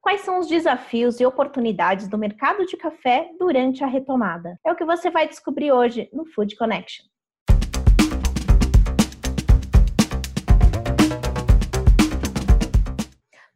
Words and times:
Quais 0.00 0.20
são 0.20 0.38
os 0.38 0.46
desafios 0.46 1.18
e 1.18 1.26
oportunidades 1.26 2.06
do 2.06 2.16
mercado 2.16 2.64
de 2.64 2.76
café 2.76 3.30
durante 3.38 3.82
a 3.82 3.86
retomada? 3.86 4.58
É 4.64 4.72
o 4.72 4.76
que 4.76 4.84
você 4.84 5.10
vai 5.10 5.28
descobrir 5.28 5.72
hoje 5.72 6.08
no 6.12 6.24
Food 6.24 6.56
Connection. 6.56 7.04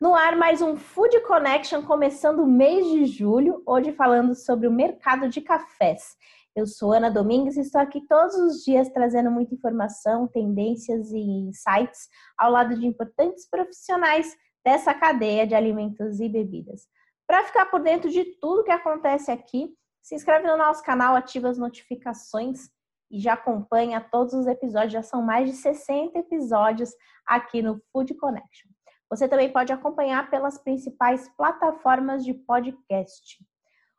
No 0.01 0.17
ar, 0.17 0.37
mais 0.37 0.61
um 0.61 0.77
Food 0.77 1.21
Connection 1.21 1.83
começando 1.83 2.41
o 2.41 2.47
mês 2.47 2.87
de 2.91 3.07
julho, 3.07 3.63
hoje 3.65 3.93
falando 3.93 4.35
sobre 4.35 4.67
o 4.67 4.73
mercado 4.73 5.29
de 5.29 5.41
cafés. 5.41 6.17
Eu 6.57 6.67
sou 6.67 6.93
Ana 6.93 7.09
Domingues 7.09 7.57
e 7.57 7.61
estou 7.61 7.81
aqui 7.81 8.05
todos 8.07 8.35
os 8.35 8.65
dias 8.65 8.89
trazendo 8.91 9.31
muita 9.31 9.55
informação, 9.55 10.27
tendências 10.27 11.13
e 11.13 11.21
insights 11.21 12.09
ao 12.37 12.51
lado 12.51 12.77
de 12.79 12.85
importantes 12.85 13.49
profissionais 13.49 14.37
dessa 14.65 14.95
cadeia 14.95 15.47
de 15.47 15.55
alimentos 15.55 16.21
e 16.21 16.29
bebidas. 16.29 16.89
Para 17.27 17.45
ficar 17.45 17.67
por 17.67 17.81
dentro 17.81 18.11
de 18.11 18.25
tudo 18.41 18.65
que 18.65 18.71
acontece 18.71 19.31
aqui, 19.31 19.75
se 20.03 20.15
inscreve 20.15 20.47
no 20.47 20.57
nosso 20.57 20.83
canal, 20.83 21.15
ativa 21.15 21.49
as 21.49 21.59
notificações 21.59 22.69
e 23.11 23.21
já 23.21 23.35
acompanha 23.35 24.01
todos 24.01 24.35
os 24.35 24.47
episódios. 24.47 24.93
Já 24.93 25.03
são 25.03 25.23
mais 25.23 25.49
de 25.49 25.57
60 25.57 26.19
episódios 26.19 26.91
aqui 27.27 27.63
no 27.63 27.81
Food 27.93 28.15
Connection. 28.15 28.71
Você 29.09 29.29
também 29.29 29.53
pode 29.53 29.73
acompanhar 29.73 30.31
pelas 30.31 30.59
principais 30.59 31.29
plataformas 31.37 32.25
de 32.25 32.33
podcast. 32.33 33.39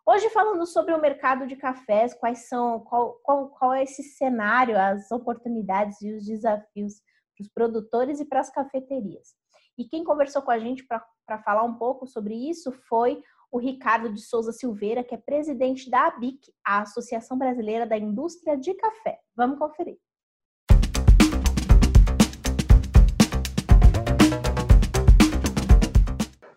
Hoje 0.05 0.29
falando 0.31 0.65
sobre 0.65 0.93
o 0.93 0.99
mercado 0.99 1.47
de 1.47 1.55
cafés, 1.55 2.13
quais 2.13 2.49
são, 2.49 2.81
qual, 2.81 3.13
qual, 3.23 3.49
qual 3.49 3.73
é 3.73 3.83
esse 3.83 4.03
cenário, 4.03 4.77
as 4.77 5.09
oportunidades 5.11 6.01
e 6.01 6.13
os 6.13 6.25
desafios 6.25 6.95
para 7.35 7.43
os 7.43 7.49
produtores 7.49 8.19
e 8.19 8.25
para 8.25 8.41
as 8.41 8.49
cafeterias. 8.49 9.35
E 9.75 9.85
quem 9.85 10.03
conversou 10.03 10.43
com 10.43 10.51
a 10.51 10.59
gente 10.59 10.85
para 10.85 11.39
falar 11.39 11.63
um 11.63 11.73
pouco 11.73 12.05
sobre 12.05 12.35
isso 12.35 12.71
foi 12.71 13.23
o 13.51 13.57
Ricardo 13.57 14.13
de 14.13 14.21
Souza 14.21 14.51
Silveira, 14.51 15.03
que 15.03 15.15
é 15.15 15.17
presidente 15.17 15.89
da 15.89 16.05
ABIC, 16.07 16.53
a 16.63 16.81
Associação 16.81 17.39
Brasileira 17.39 17.83
da 17.83 17.97
Indústria 17.97 18.55
de 18.55 18.71
Café. 18.75 19.19
Vamos 19.35 19.57
conferir. 19.57 19.97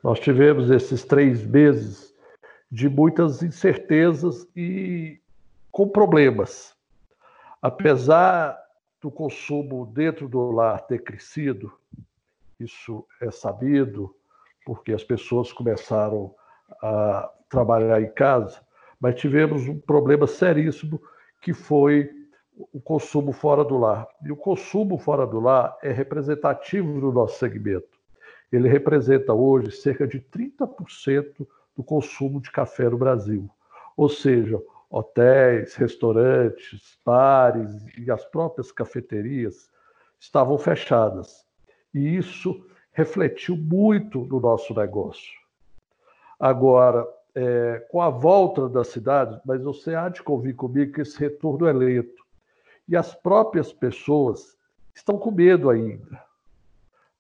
Nós 0.04 0.20
tivemos 0.20 0.70
esses 0.70 1.02
três 1.02 1.44
meses 1.46 2.14
de 2.70 2.86
muitas 2.86 3.42
incertezas 3.42 4.46
e 4.54 5.18
com 5.72 5.88
problemas. 5.88 6.76
Apesar 7.62 8.58
do 9.00 9.10
consumo 9.10 9.86
dentro 9.86 10.28
do 10.28 10.50
lar 10.50 10.86
ter 10.86 11.02
crescido, 11.02 11.72
isso 12.58 13.06
é 13.20 13.30
sabido, 13.30 14.14
porque 14.64 14.92
as 14.92 15.04
pessoas 15.04 15.52
começaram 15.52 16.34
a 16.82 17.30
trabalhar 17.48 18.00
em 18.00 18.12
casa, 18.12 18.60
mas 19.00 19.14
tivemos 19.14 19.68
um 19.68 19.78
problema 19.78 20.26
seríssimo 20.26 21.00
que 21.40 21.52
foi 21.52 22.10
o 22.72 22.80
consumo 22.80 23.32
fora 23.32 23.64
do 23.64 23.76
lar. 23.76 24.08
E 24.24 24.32
o 24.32 24.36
consumo 24.36 24.98
fora 24.98 25.26
do 25.26 25.38
lar 25.38 25.76
é 25.82 25.92
representativo 25.92 27.00
do 27.00 27.12
nosso 27.12 27.38
segmento 27.38 27.96
ele 28.52 28.68
representa 28.68 29.32
hoje 29.32 29.70
cerca 29.72 30.06
de 30.06 30.20
30% 30.20 31.46
do 31.76 31.84
consumo 31.84 32.40
de 32.40 32.50
café 32.50 32.88
no 32.88 32.98
Brasil. 32.98 33.50
Ou 33.96 34.08
seja, 34.08 34.60
hotéis, 34.90 35.74
restaurantes, 35.74 36.98
bares 37.04 37.86
e 37.98 38.10
as 38.10 38.24
próprias 38.24 38.70
cafeterias 38.70 39.70
estavam 40.18 40.56
fechadas. 40.58 41.45
E 41.96 42.16
isso 42.16 42.64
refletiu 42.92 43.56
muito 43.56 44.20
no 44.20 44.38
nosso 44.38 44.74
negócio. 44.74 45.32
Agora, 46.38 47.06
é, 47.34 47.86
com 47.90 48.00
a 48.00 48.10
volta 48.10 48.68
da 48.68 48.84
cidade, 48.84 49.40
mas 49.44 49.62
você 49.62 49.94
há 49.94 50.08
de 50.08 50.22
convir 50.22 50.54
comigo 50.54 50.92
que 50.92 51.00
esse 51.00 51.18
retorno 51.18 51.66
é 51.66 51.72
lento. 51.72 52.24
E 52.88 52.96
as 52.96 53.14
próprias 53.14 53.72
pessoas 53.72 54.56
estão 54.94 55.18
com 55.18 55.30
medo 55.30 55.68
ainda 55.68 56.26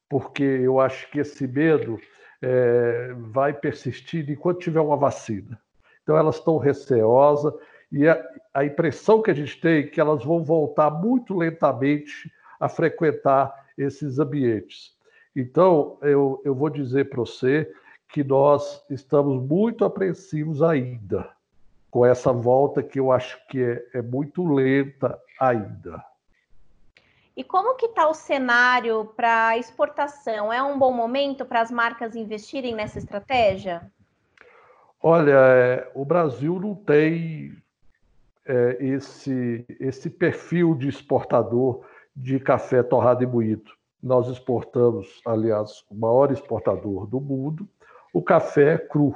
porque 0.08 0.42
eu 0.42 0.80
acho 0.80 1.10
que 1.10 1.20
esse 1.20 1.46
medo 1.46 1.98
é, 2.40 3.14
vai 3.18 3.52
persistir 3.52 4.28
enquanto 4.30 4.60
tiver 4.60 4.80
uma 4.80 4.96
vacina. 4.96 5.58
Então, 6.02 6.16
elas 6.16 6.36
estão 6.36 6.58
receosas 6.58 7.52
e 7.90 8.08
a, 8.08 8.22
a, 8.54 8.64
impressão 8.64 9.22
que 9.22 9.30
a 9.30 9.34
gente 9.34 9.60
tem 9.60 9.80
é 9.80 9.82
que 9.82 10.00
elas 10.00 10.24
vão 10.24 10.44
voltar 10.44 10.90
muito 10.90 11.34
lentamente 11.34 12.30
a 12.60 12.68
frequentar 12.68 13.52
esses 13.76 14.18
ambientes. 14.18 14.94
Então, 15.34 15.98
eu, 16.02 16.40
eu 16.44 16.54
vou 16.54 16.70
dizer 16.70 17.08
para 17.08 17.20
você 17.20 17.70
que 18.08 18.24
nós 18.24 18.84
estamos 18.88 19.42
muito 19.42 19.84
apreensivos 19.84 20.62
ainda 20.62 21.30
com 21.90 22.04
essa 22.04 22.32
volta 22.32 22.82
que 22.82 23.00
eu 23.00 23.10
acho 23.10 23.38
que 23.48 23.62
é, 23.62 23.86
é 23.94 24.02
muito 24.02 24.44
lenta 24.46 25.18
ainda. 25.40 26.04
E 27.36 27.44
como 27.44 27.74
que 27.76 27.86
está 27.86 28.08
o 28.08 28.14
cenário 28.14 29.12
para 29.16 29.58
exportação? 29.58 30.52
É 30.52 30.62
um 30.62 30.78
bom 30.78 30.92
momento 30.92 31.44
para 31.44 31.60
as 31.60 31.70
marcas 31.70 32.16
investirem 32.16 32.74
nessa 32.74 32.98
estratégia? 32.98 33.90
Olha, 35.02 35.32
é, 35.32 35.92
o 35.94 36.04
Brasil 36.04 36.58
não 36.58 36.74
tem 36.74 37.56
é, 38.46 38.76
esse, 38.80 39.66
esse 39.80 40.08
perfil 40.08 40.74
de 40.74 40.88
exportador 40.88 41.84
de 42.16 42.40
café 42.40 42.82
torrado 42.82 43.22
e 43.22 43.26
moído. 43.26 43.70
Nós 44.02 44.28
exportamos, 44.28 45.20
aliás, 45.26 45.84
o 45.90 45.94
maior 45.94 46.32
exportador 46.32 47.06
do 47.06 47.20
mundo, 47.20 47.68
o 48.12 48.22
café 48.22 48.78
cru. 48.78 49.14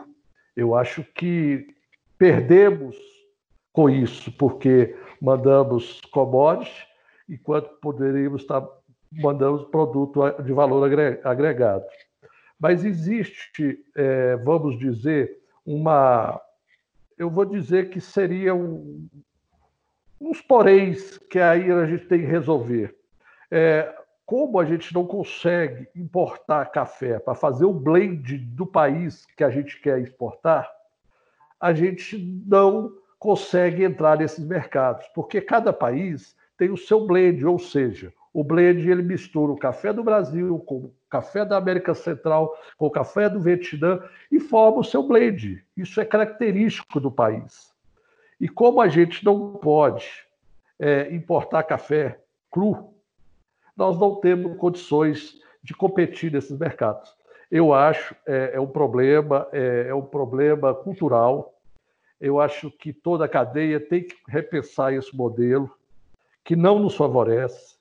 Eu 0.54 0.74
acho 0.74 1.02
que 1.14 1.74
perdemos 2.18 2.96
com 3.72 3.88
isso, 3.88 4.30
porque 4.32 4.96
mandamos 5.20 6.00
commodities 6.12 6.86
enquanto 7.28 7.70
poderíamos 7.80 8.42
estar 8.42 8.66
mandando 9.12 9.64
produto 9.66 10.20
de 10.42 10.52
valor 10.52 10.90
agregado. 11.24 11.84
Mas 12.58 12.84
existe, 12.84 13.78
é, 13.96 14.36
vamos 14.36 14.78
dizer, 14.78 15.38
uma. 15.64 16.40
Eu 17.16 17.30
vou 17.30 17.44
dizer 17.44 17.90
que 17.90 18.00
seria 18.00 18.54
um, 18.54 19.08
uns 20.20 20.40
poréns 20.40 21.18
que 21.30 21.38
aí 21.38 21.70
a 21.70 21.86
gente 21.86 22.06
tem 22.06 22.20
que 22.20 22.26
resolver. 22.26 22.94
É, 23.50 23.92
como 24.26 24.60
a 24.60 24.64
gente 24.64 24.94
não 24.94 25.04
consegue 25.04 25.88
importar 25.96 26.66
café 26.66 27.18
para 27.18 27.34
fazer 27.34 27.64
o 27.64 27.72
blend 27.72 28.38
do 28.38 28.66
país 28.66 29.26
que 29.36 29.42
a 29.42 29.50
gente 29.50 29.80
quer 29.80 29.98
exportar, 30.00 30.70
a 31.58 31.72
gente 31.72 32.16
não 32.46 32.92
consegue 33.18 33.82
entrar 33.82 34.18
nesses 34.18 34.44
mercados, 34.46 35.06
porque 35.14 35.40
cada 35.40 35.72
país 35.72 36.36
tem 36.56 36.70
o 36.70 36.76
seu 36.76 37.06
blend, 37.06 37.44
ou 37.44 37.58
seja, 37.58 38.12
o 38.32 38.44
blend 38.44 38.88
ele 38.88 39.02
mistura 39.02 39.50
o 39.50 39.58
café 39.58 39.92
do 39.92 40.04
Brasil 40.04 40.58
com 40.60 40.76
o 40.76 40.94
café 41.08 41.44
da 41.44 41.56
América 41.56 41.94
Central, 41.94 42.56
com 42.76 42.86
o 42.86 42.90
café 42.90 43.28
do 43.28 43.40
Vietnã 43.40 44.00
e 44.30 44.38
forma 44.38 44.78
o 44.78 44.84
seu 44.84 45.02
blend. 45.02 45.64
Isso 45.76 46.00
é 46.00 46.04
característico 46.04 47.00
do 47.00 47.10
país. 47.10 47.74
E 48.40 48.48
como 48.48 48.80
a 48.80 48.88
gente 48.88 49.24
não 49.24 49.52
pode 49.52 50.08
é, 50.78 51.14
importar 51.14 51.62
café 51.62 52.18
cru, 52.50 52.94
nós 53.76 53.98
não 53.98 54.16
temos 54.16 54.56
condições 54.56 55.38
de 55.62 55.74
competir 55.74 56.32
nesses 56.32 56.58
mercados. 56.58 57.14
Eu 57.50 57.74
acho 57.74 58.16
é, 58.26 58.52
é 58.54 58.60
um 58.60 58.66
problema, 58.66 59.46
é, 59.52 59.86
é 59.88 59.94
um 59.94 60.04
problema 60.04 60.72
cultural. 60.74 61.54
Eu 62.18 62.40
acho 62.40 62.70
que 62.70 62.92
toda 62.92 63.26
a 63.26 63.28
cadeia 63.28 63.78
tem 63.78 64.04
que 64.04 64.16
repensar 64.26 64.94
esse 64.94 65.14
modelo 65.14 65.70
que 66.42 66.56
não 66.56 66.78
nos 66.78 66.96
favorece. 66.96 67.76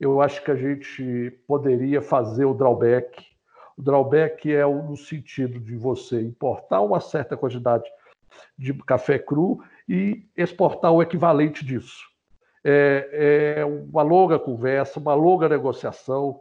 Eu 0.00 0.20
acho 0.20 0.42
que 0.42 0.50
a 0.50 0.56
gente 0.56 1.30
poderia 1.46 2.02
fazer 2.02 2.46
o 2.46 2.54
drawback. 2.54 3.26
O 3.76 3.82
drawback 3.82 4.52
é 4.52 4.64
no 4.64 4.96
sentido 4.96 5.60
de 5.60 5.76
você 5.76 6.20
importar 6.20 6.80
uma 6.80 7.00
certa 7.00 7.36
quantidade 7.36 7.88
de 8.58 8.72
café 8.74 9.18
cru 9.18 9.62
e 9.90 10.24
exportar 10.36 10.92
o 10.92 11.02
equivalente 11.02 11.64
disso. 11.66 12.08
É, 12.62 13.56
é 13.58 13.64
uma 13.64 14.02
longa 14.02 14.38
conversa, 14.38 15.00
uma 15.00 15.14
longa 15.14 15.48
negociação 15.48 16.40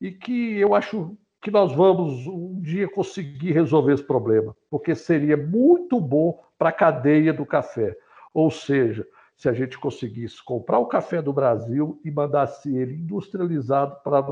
e 0.00 0.10
que 0.10 0.58
eu 0.58 0.74
acho 0.74 1.16
que 1.40 1.48
nós 1.48 1.72
vamos 1.72 2.26
um 2.26 2.60
dia 2.60 2.88
conseguir 2.88 3.52
resolver 3.52 3.92
esse 3.92 4.02
problema, 4.02 4.56
porque 4.68 4.96
seria 4.96 5.36
muito 5.36 6.00
bom 6.00 6.42
para 6.58 6.70
a 6.70 6.72
cadeia 6.72 7.32
do 7.32 7.46
café. 7.46 7.96
Ou 8.34 8.50
seja, 8.50 9.06
se 9.36 9.48
a 9.48 9.52
gente 9.52 9.78
conseguisse 9.78 10.44
comprar 10.44 10.80
o 10.80 10.86
café 10.86 11.22
do 11.22 11.32
Brasil 11.32 12.00
e 12.04 12.10
mandasse 12.10 12.76
ele 12.76 12.94
industrializado 12.94 13.94
para 14.02 14.26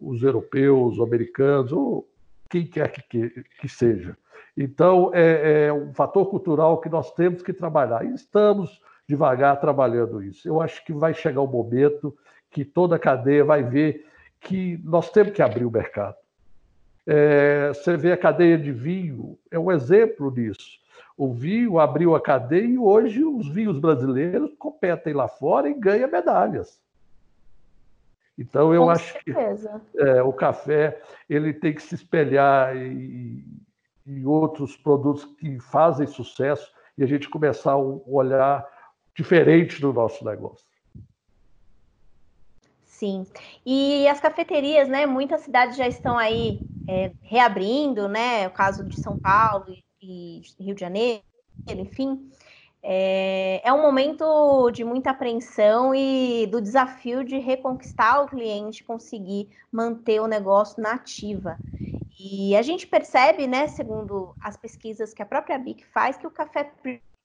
os 0.00 0.20
europeus, 0.20 0.94
os 0.94 1.00
americanos, 1.00 1.70
ou 1.70 2.09
quem 2.50 2.66
quer 2.66 2.90
que, 2.90 3.44
que, 3.60 3.68
seja. 3.68 4.16
Então, 4.56 5.10
é, 5.14 5.66
é, 5.66 5.72
um 5.72 5.94
fator 5.94 6.28
cultural 6.28 6.80
que 6.80 6.88
nós 6.88 7.12
temos 7.12 7.42
que 7.42 7.52
trabalhar. 7.52 8.04
E 8.04 8.12
estamos 8.12 8.82
devagar 9.08 9.60
trabalhando 9.60 10.22
isso. 10.22 10.46
Eu 10.46 10.60
acho 10.60 10.84
que 10.84 10.92
vai 10.92 11.14
chegar 11.14 11.40
o 11.40 11.44
um 11.44 11.50
momento 11.50 12.14
que 12.50 12.64
toda 12.64 12.96
a 12.96 12.98
cadeia 12.98 13.44
vai 13.44 13.62
ver 13.62 14.04
que 14.40 14.80
nós 14.84 15.10
temos 15.10 15.32
que 15.32 15.40
abrir 15.40 15.64
o 15.64 15.70
mercado. 15.70 16.16
É, 17.06 17.68
você 17.68 17.96
vê 17.96 18.12
a 18.12 18.16
cadeia 18.16 18.58
de 18.58 18.72
vinho, 18.72 19.38
é 19.50 19.58
um 19.58 19.70
exemplo 19.70 20.30
disso. 20.30 20.80
O 21.16 21.32
vinho 21.32 21.78
abriu 21.78 22.14
a 22.14 22.20
cadeia 22.20 22.64
e 22.64 22.78
hoje 22.78 23.24
os 23.24 23.48
vinhos 23.48 23.78
brasileiros 23.78 24.52
competem 24.58 25.12
lá 25.12 25.28
fora 25.28 25.68
e 25.68 25.74
ganham 25.74 26.10
medalhas. 26.10 26.80
Então 28.40 28.72
eu 28.72 28.84
Com 28.84 28.90
acho 28.90 29.12
certeza. 29.12 29.82
que 29.92 30.00
é, 30.00 30.22
o 30.22 30.32
café 30.32 30.98
ele 31.28 31.52
tem 31.52 31.74
que 31.74 31.82
se 31.82 31.94
espelhar 31.94 32.74
em, 32.74 33.44
em 34.06 34.24
outros 34.24 34.78
produtos 34.78 35.26
que 35.38 35.60
fazem 35.60 36.06
sucesso 36.06 36.72
e 36.96 37.04
a 37.04 37.06
gente 37.06 37.28
começar 37.28 37.72
a 37.72 37.76
olhar 37.76 38.66
diferente 39.14 39.78
do 39.78 39.92
nosso 39.92 40.24
negócio. 40.24 40.66
Sim. 42.86 43.26
E 43.64 44.08
as 44.08 44.20
cafeterias, 44.20 44.88
né? 44.88 45.04
Muitas 45.04 45.42
cidades 45.42 45.76
já 45.76 45.86
estão 45.86 46.16
aí 46.16 46.62
é, 46.88 47.12
reabrindo, 47.20 48.08
né? 48.08 48.48
O 48.48 48.52
caso 48.52 48.88
de 48.88 48.96
São 48.96 49.18
Paulo 49.18 49.66
e, 50.02 50.40
e 50.58 50.64
Rio 50.64 50.74
de 50.74 50.80
Janeiro, 50.80 51.22
enfim. 51.68 52.30
É, 52.82 53.60
é, 53.62 53.72
um 53.72 53.82
momento 53.82 54.70
de 54.70 54.84
muita 54.84 55.10
apreensão 55.10 55.94
e 55.94 56.46
do 56.46 56.62
desafio 56.62 57.22
de 57.22 57.38
reconquistar 57.38 58.22
o 58.22 58.28
cliente, 58.28 58.84
conseguir 58.84 59.48
manter 59.70 60.20
o 60.20 60.26
negócio 60.26 60.82
na 60.82 60.92
ativa. 60.92 61.58
E 62.18 62.56
a 62.56 62.62
gente 62.62 62.86
percebe, 62.86 63.46
né, 63.46 63.66
segundo 63.66 64.34
as 64.40 64.56
pesquisas 64.56 65.12
que 65.12 65.22
a 65.22 65.26
própria 65.26 65.58
BIC 65.58 65.84
faz, 65.86 66.16
que 66.16 66.26
o 66.26 66.30
café 66.30 66.72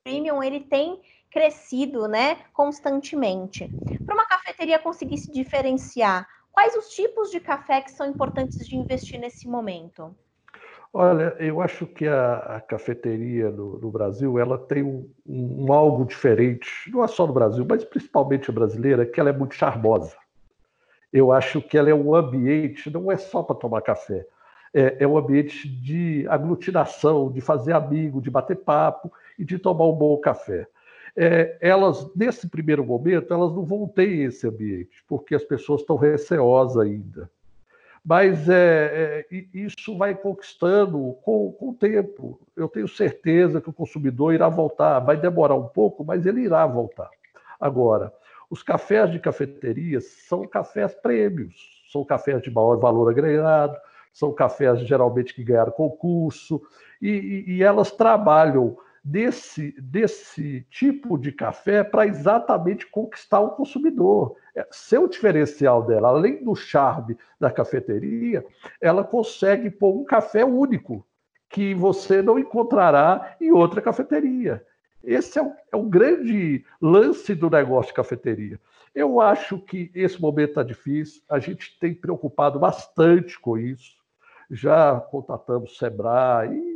premium 0.04 0.44
ele 0.44 0.60
tem 0.60 1.02
crescido, 1.32 2.08
né, 2.08 2.36
constantemente. 2.54 3.70
Para 4.06 4.16
uma 4.16 4.26
cafeteria 4.26 4.80
conseguir 4.80 5.18
se 5.18 5.32
diferenciar, 5.32 6.28
quais 6.52 6.76
os 6.76 6.90
tipos 6.90 7.32
de 7.32 7.40
café 7.40 7.82
que 7.82 7.92
são 7.92 8.08
importantes 8.08 8.66
de 8.68 8.76
investir 8.76 9.20
nesse 9.20 9.48
momento? 9.48 10.16
Olha, 10.98 11.36
eu 11.40 11.62
acho 11.62 11.86
que 11.86 12.08
a, 12.08 12.38
a 12.38 12.62
cafeteria 12.62 13.52
no, 13.52 13.78
no, 13.80 13.92
Brasil 13.92 14.40
ela 14.40 14.58
tem 14.58 14.82
um, 14.82 15.10
um, 15.28 15.74
algo 15.74 16.06
diferente, 16.06 16.70
não 16.90 17.04
é 17.04 17.08
só 17.08 17.28
no 17.28 17.34
Brasil, 17.34 17.66
mas 17.68 17.84
principalmente 17.84 18.50
a 18.50 18.54
brasileira, 18.54 19.06
que 19.06 19.20
ela 19.20 19.30
é 19.30 19.34
muito 19.34 19.56
charmosa. 19.56 20.16
Eu 21.12 21.34
acho 21.34 21.62
que 21.62 21.78
ela 21.78 21.90
é 21.90 21.94
um 21.94 22.16
ambiente, 22.16 22.90
não 22.90 23.12
é 23.12 23.18
só 23.18 23.44
para 23.44 23.58
tomar 23.58 23.82
café, 23.82 24.26
é, 24.74 25.04
é 25.04 25.06
um 25.06 25.18
ambiente 25.18 25.68
de 25.68 26.26
aglutinação, 26.30 27.30
de 27.30 27.42
fazer 27.42 27.74
amigo, 27.74 28.22
de 28.22 28.32
bater 28.32 28.56
papo 28.56 29.12
e 29.38 29.44
de 29.44 29.60
tomar 29.60 29.88
um 29.88 29.96
bom 29.96 30.18
café 30.18 30.66
é, 31.16 31.58
elas, 31.62 32.06
nesse 32.16 32.48
primeiro 32.48 32.86
momento, 32.86 33.34
elas 33.34 33.54
não 33.54 33.64
vão 33.64 33.88
ter 33.88 34.10
esse 34.28 34.46
ambiente, 34.48 35.04
porque 35.08 35.34
as 35.34 35.44
pessoas 35.44 35.82
estão 35.82 35.96
receosas 35.96 36.78
ainda. 36.78 37.30
Mas 38.06 38.48
é, 38.48 39.26
é, 39.32 39.46
isso 39.52 39.98
vai 39.98 40.14
conquistando 40.14 41.18
com, 41.24 41.52
com 41.54 41.70
o 41.70 41.74
tempo. 41.74 42.40
Eu 42.56 42.68
tenho 42.68 42.88
certeza 42.88 43.60
que 43.60 43.70
o 43.70 43.74
consumidor 43.74 44.32
irá 44.32 44.48
voltar. 44.48 45.00
Vai 45.00 45.18
demorar 45.18 45.56
um 45.56 45.68
pouco, 45.68 46.04
mas 46.04 46.24
ele 46.26 46.42
irá 46.42 46.68
voltar. 46.68 47.10
Agora, 47.60 48.14
os 48.48 48.62
cafés 48.62 49.12
de 49.12 49.18
cafeterias 49.20 50.06
são 50.28 50.48
cafés 50.48 50.94
prêmios, 50.94 51.56
são 51.92 52.06
cafés 52.06 52.44
de 52.44 52.52
maior 52.52 52.78
valor 52.78 53.10
agregado, 53.10 53.76
são 54.14 54.32
cafés 54.32 54.80
geralmente 54.82 55.34
que 55.34 55.44
ganharam 55.44 55.72
concurso, 55.72 56.62
e, 57.02 57.10
e, 57.10 57.54
e 57.56 57.64
elas 57.64 57.92
trabalham 57.92 58.78
desse, 59.06 59.72
desse 59.80 60.66
tipo 60.72 61.16
de 61.16 61.32
café 61.32 61.84
para 61.84 62.08
exatamente 62.08 62.88
conquistar 62.88 63.40
o 63.40 63.52
consumidor. 63.52 64.36
É, 64.56 64.68
seu 64.72 65.08
diferencial 65.08 65.84
dela, 65.84 66.08
além 66.08 66.44
do 66.44 66.56
charme 66.56 67.16
da 67.40 67.52
cafeteria, 67.52 68.44
ela 68.82 69.04
consegue 69.04 69.70
pôr 69.70 69.96
um 69.96 70.04
café 70.04 70.44
único 70.44 71.06
que 71.48 71.76
você 71.76 72.24
não 72.24 72.40
encontrará 72.40 73.36
em 73.40 73.52
outra 73.52 73.80
cafeteria. 73.80 74.66
Esse 75.04 75.38
é 75.38 75.44
o, 75.44 75.54
é 75.72 75.78
o 75.78 75.84
grande 75.84 76.66
lance 76.82 77.36
do 77.36 77.48
negócio 77.48 77.92
de 77.92 77.96
cafeteria. 77.96 78.60
Eu 78.96 79.22
acho 79.22 79.60
que 79.60 79.92
esse 79.94 80.20
momento 80.20 80.50
está 80.50 80.64
difícil, 80.64 81.22
a 81.30 81.38
gente 81.38 81.78
tem 81.80 81.94
preocupado 81.94 82.58
bastante 82.58 83.40
com 83.40 83.56
isso. 83.56 83.94
Já 84.50 85.00
contatamos 85.00 85.74
o 85.74 85.76
Sebrae 85.76 86.75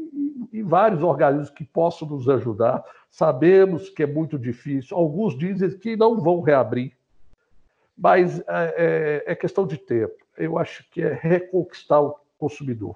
e 0.51 0.61
vários 0.61 1.03
organismos 1.03 1.49
que 1.49 1.63
possam 1.63 2.07
nos 2.07 2.27
ajudar. 2.29 2.83
Sabemos 3.09 3.89
que 3.89 4.03
é 4.03 4.07
muito 4.07 4.37
difícil, 4.37 4.95
alguns 4.97 5.37
dizem 5.37 5.77
que 5.77 5.95
não 5.95 6.19
vão 6.19 6.41
reabrir, 6.41 6.93
mas 7.97 8.39
é, 8.39 8.43
é, 8.47 9.23
é 9.31 9.35
questão 9.35 9.65
de 9.65 9.77
tempo. 9.77 10.15
Eu 10.37 10.57
acho 10.57 10.89
que 10.89 11.01
é 11.01 11.13
reconquistar 11.13 12.01
o 12.01 12.15
consumidor. 12.37 12.95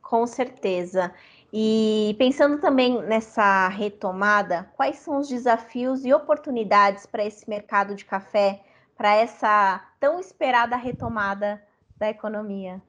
Com 0.00 0.26
certeza. 0.26 1.12
E 1.52 2.14
pensando 2.18 2.58
também 2.58 3.00
nessa 3.02 3.68
retomada, 3.68 4.70
quais 4.74 4.96
são 4.96 5.18
os 5.18 5.28
desafios 5.28 6.04
e 6.04 6.12
oportunidades 6.12 7.06
para 7.06 7.24
esse 7.24 7.48
mercado 7.48 7.94
de 7.94 8.04
café, 8.04 8.62
para 8.96 9.14
essa 9.14 9.82
tão 10.00 10.18
esperada 10.18 10.76
retomada 10.76 11.62
da 11.96 12.08
economia? 12.08 12.80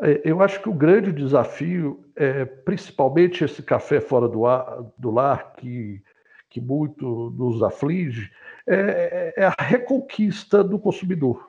É, 0.00 0.22
eu 0.24 0.42
acho 0.42 0.60
que 0.60 0.68
o 0.68 0.74
grande 0.74 1.12
desafio 1.12 2.04
é 2.16 2.44
principalmente 2.44 3.44
esse 3.44 3.62
café 3.62 4.00
fora 4.00 4.28
do, 4.28 4.46
ar, 4.46 4.84
do 4.98 5.10
lar, 5.10 5.54
que, 5.56 6.02
que 6.50 6.60
muito 6.60 7.30
nos 7.36 7.62
aflige, 7.62 8.30
é, 8.66 9.32
é, 9.36 9.42
é 9.42 9.46
a 9.46 9.54
reconquista 9.58 10.64
do 10.64 10.78
consumidor. 10.78 11.48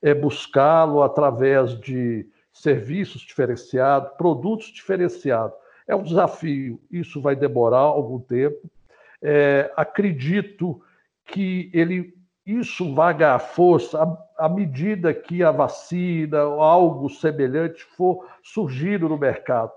É 0.00 0.14
buscá-lo 0.14 1.02
através 1.02 1.78
de 1.80 2.26
serviços 2.52 3.22
diferenciados, 3.22 4.12
produtos 4.16 4.68
diferenciados. 4.68 5.56
É 5.86 5.94
um 5.94 6.02
desafio, 6.02 6.80
isso 6.90 7.20
vai 7.20 7.36
demorar 7.36 7.78
algum 7.78 8.18
tempo. 8.18 8.70
É, 9.22 9.70
acredito 9.76 10.80
que 11.26 11.70
ele 11.72 12.15
isso 12.46 12.94
vai 12.94 13.12
ganhar 13.12 13.40
força 13.40 14.00
à, 14.38 14.48
medida 14.48 15.12
que 15.12 15.42
a 15.42 15.50
vacina 15.50 16.44
ou 16.44 16.60
algo 16.62 17.10
semelhante 17.10 17.82
for 17.82 18.24
surgindo 18.40 19.08
no 19.08 19.18
mercado. 19.18 19.72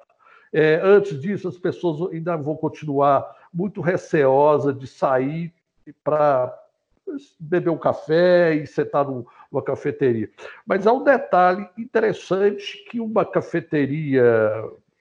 É, 0.54 0.80
antes 0.84 1.20
disso, 1.20 1.48
as 1.48 1.58
pessoas 1.58 2.14
ainda 2.14 2.38
vão 2.38 2.56
continuar 2.56 3.36
muito 3.52 3.82
receosas 3.82 4.78
de 4.78 4.86
sair 4.86 5.52
para 6.04 6.56
beber 7.40 7.72
um 7.72 7.78
café 7.78 8.54
e 8.54 8.68
sentar 8.68 9.04
numa 9.04 9.64
cafeteria. 9.64 10.30
Mas 10.66 10.86
há 10.86 10.94
um 10.94 11.04
detalhe 11.04 11.68
interessante 11.76 12.86
que 12.90 13.00
uma 13.00 13.26
cafeteria 13.26 14.24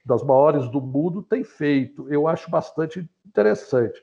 das 0.03 0.23
maiores 0.23 0.67
do 0.69 0.81
mundo 0.81 1.21
tem 1.21 1.43
feito, 1.43 2.11
eu 2.11 2.27
acho 2.27 2.49
bastante 2.49 3.07
interessante. 3.27 4.01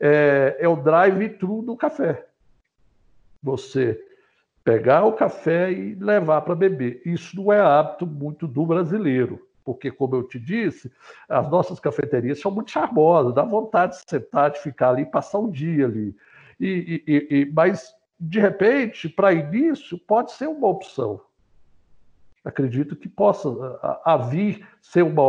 É, 0.00 0.56
é 0.58 0.68
o 0.68 0.74
drive-thru 0.74 1.62
do 1.62 1.76
café 1.76 2.26
você 3.44 4.02
pegar 4.64 5.04
o 5.04 5.12
café 5.12 5.70
e 5.70 5.94
levar 5.94 6.40
para 6.40 6.54
beber. 6.54 7.02
Isso 7.04 7.36
não 7.36 7.52
é 7.52 7.60
hábito 7.60 8.06
muito 8.06 8.48
do 8.48 8.64
brasileiro, 8.64 9.46
porque, 9.62 9.90
como 9.90 10.16
eu 10.16 10.22
te 10.24 10.40
disse, 10.40 10.90
as 11.28 11.48
nossas 11.50 11.78
cafeterias 11.78 12.40
são 12.40 12.50
muito 12.50 12.70
charmosas, 12.70 13.34
dá 13.34 13.42
vontade 13.42 13.92
de 13.96 14.10
sentar, 14.10 14.50
de 14.50 14.58
ficar 14.60 14.90
ali, 14.90 15.04
passar 15.04 15.38
um 15.38 15.50
dia 15.50 15.84
ali. 15.84 16.16
E, 16.58 17.02
e, 17.06 17.28
e 17.30 17.52
mas, 17.52 17.94
de 18.18 18.40
repente, 18.40 19.08
para 19.08 19.34
início, 19.34 19.98
pode 19.98 20.32
ser 20.32 20.48
uma 20.48 20.68
opção. 20.68 21.20
Acredito 22.42 22.96
que 22.96 23.08
possa 23.08 23.48
vir 24.30 24.66
ser 24.80 25.02
uma, 25.02 25.22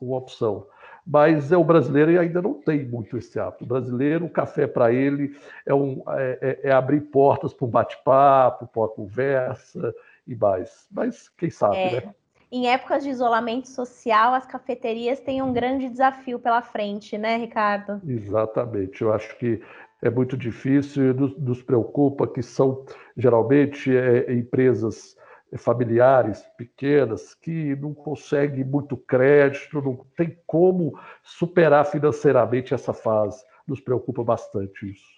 uma 0.00 0.16
opção 0.16 0.66
mas 1.06 1.52
é 1.52 1.56
o 1.56 1.64
brasileiro 1.64 2.18
ainda 2.18 2.40
não 2.40 2.54
tem 2.54 2.84
muito 2.84 3.18
esse 3.18 3.38
hábito. 3.38 3.64
O 3.64 3.66
brasileiro, 3.66 4.24
o 4.24 4.30
café 4.30 4.66
para 4.66 4.92
ele 4.92 5.36
é, 5.66 5.74
um, 5.74 6.02
é, 6.08 6.38
é, 6.40 6.68
é 6.68 6.72
abrir 6.72 7.00
portas 7.02 7.52
para 7.52 7.66
um 7.66 7.70
bate-papo, 7.70 8.66
para 8.66 8.82
uma 8.82 8.88
conversa 8.88 9.94
e 10.26 10.34
mais. 10.34 10.86
Mas 10.90 11.28
quem 11.28 11.50
sabe, 11.50 11.76
é. 11.76 11.90
né? 12.06 12.14
Em 12.50 12.68
épocas 12.68 13.02
de 13.02 13.10
isolamento 13.10 13.68
social, 13.68 14.32
as 14.32 14.46
cafeterias 14.46 15.18
têm 15.18 15.42
um 15.42 15.52
grande 15.52 15.88
desafio 15.88 16.38
pela 16.38 16.62
frente, 16.62 17.18
né, 17.18 17.36
Ricardo? 17.36 18.00
Exatamente. 18.06 19.02
Eu 19.02 19.12
acho 19.12 19.36
que 19.38 19.60
é 20.00 20.08
muito 20.08 20.36
difícil 20.36 21.10
e 21.10 21.12
nos, 21.12 21.36
nos 21.36 21.62
preocupa 21.62 22.28
que 22.28 22.42
são 22.42 22.84
geralmente 23.16 23.94
é, 23.94 24.32
empresas 24.32 25.16
familiares 25.58 26.42
pequenas 26.56 27.34
que 27.34 27.76
não 27.76 27.94
conseguem 27.94 28.64
muito 28.64 28.96
crédito, 28.96 29.80
não 29.80 29.96
tem 30.16 30.38
como 30.46 30.98
superar 31.22 31.86
financeiramente 31.86 32.74
essa 32.74 32.92
fase. 32.92 33.44
Nos 33.66 33.80
preocupa 33.80 34.22
bastante 34.22 34.92
isso. 34.92 35.14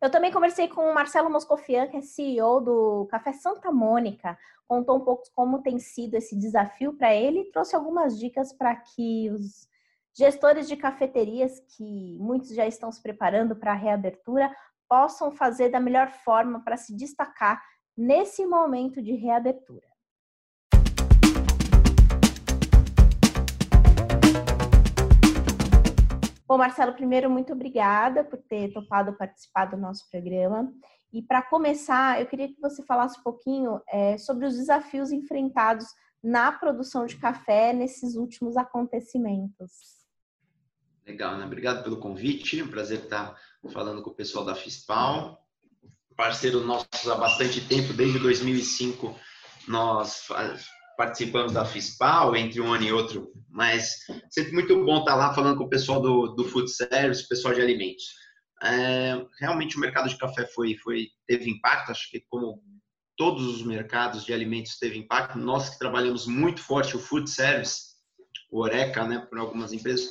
Eu 0.00 0.10
também 0.10 0.30
conversei 0.30 0.68
com 0.68 0.82
o 0.82 0.94
Marcelo 0.94 1.28
Moscofian, 1.28 1.88
que 1.88 1.96
é 1.96 2.00
CEO 2.00 2.60
do 2.60 3.06
Café 3.10 3.32
Santa 3.32 3.72
Mônica, 3.72 4.38
contou 4.68 4.96
um 4.96 5.00
pouco 5.00 5.24
como 5.34 5.62
tem 5.62 5.78
sido 5.78 6.14
esse 6.14 6.36
desafio 6.36 6.92
para 6.92 7.14
ele 7.14 7.40
e 7.40 7.50
trouxe 7.50 7.74
algumas 7.74 8.18
dicas 8.18 8.52
para 8.52 8.76
que 8.76 9.30
os 9.30 9.68
gestores 10.18 10.66
de 10.66 10.76
cafeterias, 10.76 11.60
que 11.76 12.16
muitos 12.18 12.54
já 12.54 12.66
estão 12.66 12.90
se 12.90 13.02
preparando 13.02 13.54
para 13.54 13.72
a 13.72 13.76
reabertura, 13.76 14.50
possam 14.88 15.30
fazer 15.30 15.68
da 15.68 15.78
melhor 15.78 16.08
forma 16.08 16.64
para 16.64 16.78
se 16.78 16.96
destacar 16.96 17.62
nesse 17.94 18.46
momento 18.46 19.02
de 19.02 19.12
reabertura. 19.12 19.86
Bom, 26.48 26.56
Marcelo, 26.56 26.94
primeiro, 26.94 27.28
muito 27.28 27.52
obrigada 27.52 28.24
por 28.24 28.38
ter 28.38 28.72
topado 28.72 29.12
participar 29.18 29.66
do 29.66 29.76
nosso 29.76 30.08
programa. 30.10 30.72
E 31.12 31.20
para 31.20 31.42
começar, 31.42 32.20
eu 32.20 32.26
queria 32.26 32.48
que 32.48 32.60
você 32.60 32.82
falasse 32.84 33.18
um 33.18 33.22
pouquinho 33.22 33.82
é, 33.88 34.16
sobre 34.16 34.46
os 34.46 34.56
desafios 34.56 35.12
enfrentados 35.12 35.86
na 36.22 36.52
produção 36.52 37.04
de 37.04 37.18
café 37.18 37.72
nesses 37.72 38.14
últimos 38.14 38.56
acontecimentos. 38.56 39.95
Legal, 41.06 41.38
né? 41.38 41.44
Obrigado 41.44 41.84
pelo 41.84 41.98
convite. 41.98 42.58
É 42.58 42.64
um 42.64 42.68
prazer 42.68 43.04
estar 43.04 43.36
falando 43.72 44.02
com 44.02 44.10
o 44.10 44.14
pessoal 44.14 44.44
da 44.44 44.54
FISPAL. 44.54 45.40
Parceiro 46.16 46.60
nosso 46.64 46.88
há 47.12 47.14
bastante 47.14 47.60
tempo, 47.60 47.92
desde 47.92 48.18
2005 48.18 49.14
nós 49.68 50.28
participamos 50.96 51.52
da 51.52 51.64
FISPAL, 51.64 52.34
entre 52.36 52.60
um 52.60 52.72
ano 52.72 52.84
e 52.84 52.92
outro, 52.92 53.30
mas 53.50 53.98
sempre 54.30 54.52
muito 54.52 54.84
bom 54.84 55.00
estar 55.00 55.14
lá 55.14 55.34
falando 55.34 55.58
com 55.58 55.64
o 55.64 55.68
pessoal 55.68 56.00
do, 56.00 56.28
do 56.28 56.44
food 56.44 56.70
service, 56.70 57.28
pessoal 57.28 57.52
de 57.52 57.60
alimentos. 57.60 58.04
É, 58.62 59.22
realmente 59.38 59.76
o 59.76 59.80
mercado 59.80 60.08
de 60.08 60.16
café 60.16 60.46
foi, 60.46 60.76
foi, 60.78 61.08
teve 61.26 61.50
impacto, 61.50 61.90
acho 61.90 62.10
que 62.10 62.24
como 62.30 62.62
todos 63.16 63.46
os 63.46 63.62
mercados 63.62 64.24
de 64.24 64.32
alimentos 64.32 64.78
teve 64.78 64.98
impacto, 64.98 65.38
nós 65.38 65.68
que 65.68 65.78
trabalhamos 65.78 66.26
muito 66.26 66.62
forte 66.62 66.96
o 66.96 67.00
food 67.00 67.28
service, 67.28 67.96
o 68.50 68.62
Oreca, 68.62 69.04
né, 69.04 69.18
por 69.28 69.38
algumas 69.38 69.72
empresas, 69.72 70.08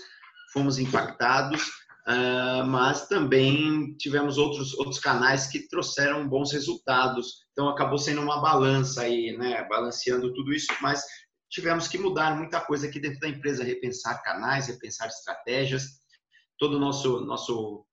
fomos 0.56 0.80
impactados, 0.80 1.68
uh, 2.08 2.66
mas 2.66 3.08
também 3.10 3.94
tivemos 3.98 4.38
outros, 4.38 4.74
outros 4.76 5.00
canais 5.00 5.48
que 5.48 5.68
trouxeram 5.68 6.28
bons 6.30 6.54
resultados. 6.54 7.46
Então 7.52 7.68
acabou 7.68 7.98
sendo 7.98 8.22
uma 8.22 8.42
balança 8.42 9.02
aí, 9.02 9.38
né, 9.38 9.68
balanceando 9.68 10.34
tudo 10.34 10.54
isso, 10.54 10.68
mas 10.82 11.04
tivemos 11.50 11.90
que 11.90 11.98
mudar 11.98 12.38
muita 12.38 12.62
coisa 12.62 12.88
aqui 12.88 13.02
dentro 13.02 13.20
da 13.20 13.28
empresa, 13.28 13.66
repensar 13.66 14.24
canais, 14.24 14.68
repensar 14.68 15.08
estratégias. 15.08 15.84
Todo 16.58 16.78
o 16.78 16.80
nosso, 16.80 17.20
nosso 17.20 17.86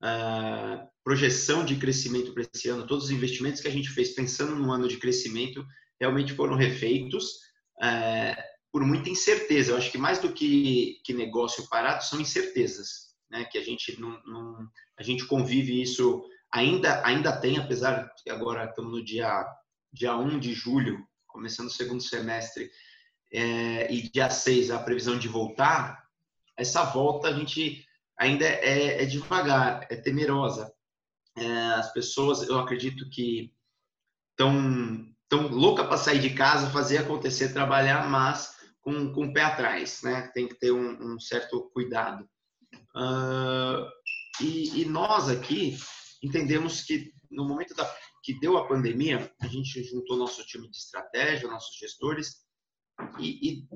uh, 0.00 0.86
projeção 1.02 1.64
de 1.64 1.74
crescimento 1.74 2.32
para 2.32 2.44
esse 2.54 2.68
ano, 2.68 2.86
todos 2.86 3.06
os 3.06 3.10
investimentos 3.10 3.60
que 3.60 3.68
a 3.68 3.72
gente 3.72 3.90
fez 3.90 4.14
pensando 4.14 4.54
no 4.54 4.70
ano 4.70 4.86
de 4.86 4.96
crescimento, 4.98 5.66
realmente 6.00 6.34
foram 6.34 6.54
refeitos 6.54 7.24
uh, 7.82 8.55
por 8.76 8.84
muita 8.84 9.08
incerteza. 9.08 9.72
Eu 9.72 9.78
acho 9.78 9.90
que 9.90 9.96
mais 9.96 10.18
do 10.18 10.30
que, 10.30 11.00
que 11.02 11.14
negócio 11.14 11.66
parado, 11.66 12.04
são 12.04 12.20
incertezas, 12.20 13.14
né? 13.30 13.42
que 13.46 13.56
a 13.56 13.62
gente 13.62 13.98
não, 13.98 14.22
não 14.26 14.68
a 14.98 15.02
gente 15.02 15.24
convive 15.24 15.80
isso 15.80 16.22
ainda, 16.52 17.02
ainda 17.02 17.40
tem, 17.40 17.56
apesar 17.56 18.12
que 18.22 18.28
agora 18.28 18.66
estamos 18.66 18.92
no 18.92 19.02
dia, 19.02 19.46
dia 19.90 20.14
1 20.14 20.38
de 20.38 20.52
julho, 20.52 21.02
começando 21.26 21.68
o 21.68 21.72
segundo 21.72 22.02
semestre, 22.02 22.70
é, 23.32 23.90
e 23.90 24.10
dia 24.10 24.28
6 24.28 24.70
a 24.70 24.78
previsão 24.78 25.18
de 25.18 25.26
voltar, 25.26 26.06
essa 26.54 26.84
volta 26.84 27.28
a 27.28 27.32
gente 27.32 27.82
ainda 28.18 28.44
é, 28.44 29.02
é 29.02 29.06
devagar, 29.06 29.86
é 29.88 29.96
temerosa. 29.96 30.70
É, 31.34 31.46
as 31.76 31.90
pessoas, 31.94 32.46
eu 32.46 32.58
acredito 32.58 33.08
que 33.08 33.50
estão 34.32 35.08
tão 35.30 35.48
louca 35.48 35.82
para 35.82 35.96
sair 35.96 36.18
de 36.18 36.34
casa, 36.34 36.68
fazer 36.68 36.98
acontecer, 36.98 37.54
trabalhar, 37.54 38.06
mas 38.10 38.54
com, 38.86 39.12
com 39.12 39.26
o 39.26 39.32
pé 39.32 39.42
atrás, 39.42 40.00
né? 40.04 40.30
Tem 40.32 40.46
que 40.46 40.54
ter 40.54 40.70
um, 40.70 41.14
um 41.14 41.18
certo 41.18 41.68
cuidado. 41.74 42.24
Uh, 42.94 43.84
e, 44.40 44.82
e, 44.82 44.84
nós 44.84 45.28
aqui 45.28 45.76
entendemos 46.22 46.82
que 46.82 47.12
no 47.28 47.44
momento 47.44 47.74
da, 47.74 47.84
que 48.22 48.38
deu 48.38 48.56
a 48.56 48.68
pandemia, 48.68 49.28
a 49.40 49.48
gente 49.48 49.82
juntou 49.82 50.16
nosso 50.16 50.46
time 50.46 50.70
de 50.70 50.76
estratégia, 50.76 51.48
nossos 51.48 51.76
gestores 51.76 52.36
e, 53.18 53.50
e 53.50 53.68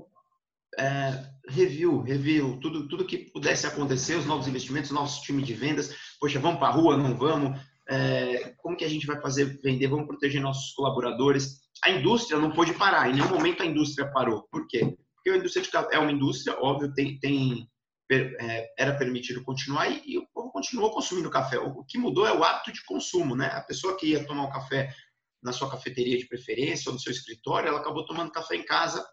é, 0.78 1.28
review, 1.48 2.02
review, 2.02 2.60
tudo, 2.60 2.86
tudo 2.86 3.04
que 3.04 3.30
pudesse 3.32 3.66
acontecer, 3.66 4.14
os 4.14 4.26
novos 4.26 4.46
investimentos, 4.46 4.92
nosso 4.92 5.22
time 5.22 5.42
de 5.42 5.54
vendas, 5.54 5.92
poxa, 6.20 6.38
vamos 6.38 6.60
para 6.60 6.68
a 6.68 6.72
rua, 6.72 6.96
não 6.96 7.16
vamos, 7.16 7.60
é, 7.88 8.54
que 8.80 8.84
a 8.84 8.88
gente 8.88 9.06
vai 9.06 9.20
fazer 9.20 9.60
vender, 9.62 9.86
vamos 9.86 10.06
proteger 10.06 10.40
nossos 10.40 10.72
colaboradores. 10.72 11.60
A 11.84 11.90
indústria 11.90 12.40
não 12.40 12.50
pôde 12.50 12.72
parar, 12.74 13.08
em 13.08 13.14
nenhum 13.14 13.28
momento 13.28 13.62
a 13.62 13.66
indústria 13.66 14.10
parou. 14.10 14.48
Por 14.50 14.66
quê? 14.66 14.96
Porque 15.14 15.30
a 15.30 15.36
indústria 15.36 15.88
é 15.92 15.98
uma 15.98 16.10
indústria, 16.10 16.58
óbvio, 16.58 16.92
tem, 16.94 17.18
tem 17.20 17.68
é, 18.10 18.72
era 18.78 18.96
permitido 18.96 19.44
continuar 19.44 19.88
e, 19.88 20.18
o 20.18 20.26
povo 20.34 20.50
continuou 20.50 20.90
consumindo 20.90 21.30
café. 21.30 21.58
O, 21.58 21.80
o 21.80 21.84
que 21.84 21.98
mudou 21.98 22.26
é 22.26 22.36
o 22.36 22.42
hábito 22.42 22.72
de 22.72 22.82
consumo, 22.84 23.36
né? 23.36 23.46
A 23.52 23.60
pessoa 23.60 23.96
que 23.96 24.06
ia 24.06 24.26
tomar 24.26 24.44
um 24.44 24.50
café 24.50 24.92
na 25.42 25.52
sua 25.52 25.70
cafeteria 25.70 26.18
de 26.18 26.26
preferência 26.26 26.88
ou 26.88 26.94
no 26.94 27.00
seu 27.00 27.12
escritório, 27.12 27.68
ela 27.68 27.80
acabou 27.80 28.04
tomando 28.04 28.32
café 28.32 28.56
em 28.56 28.64
casa 28.64 29.06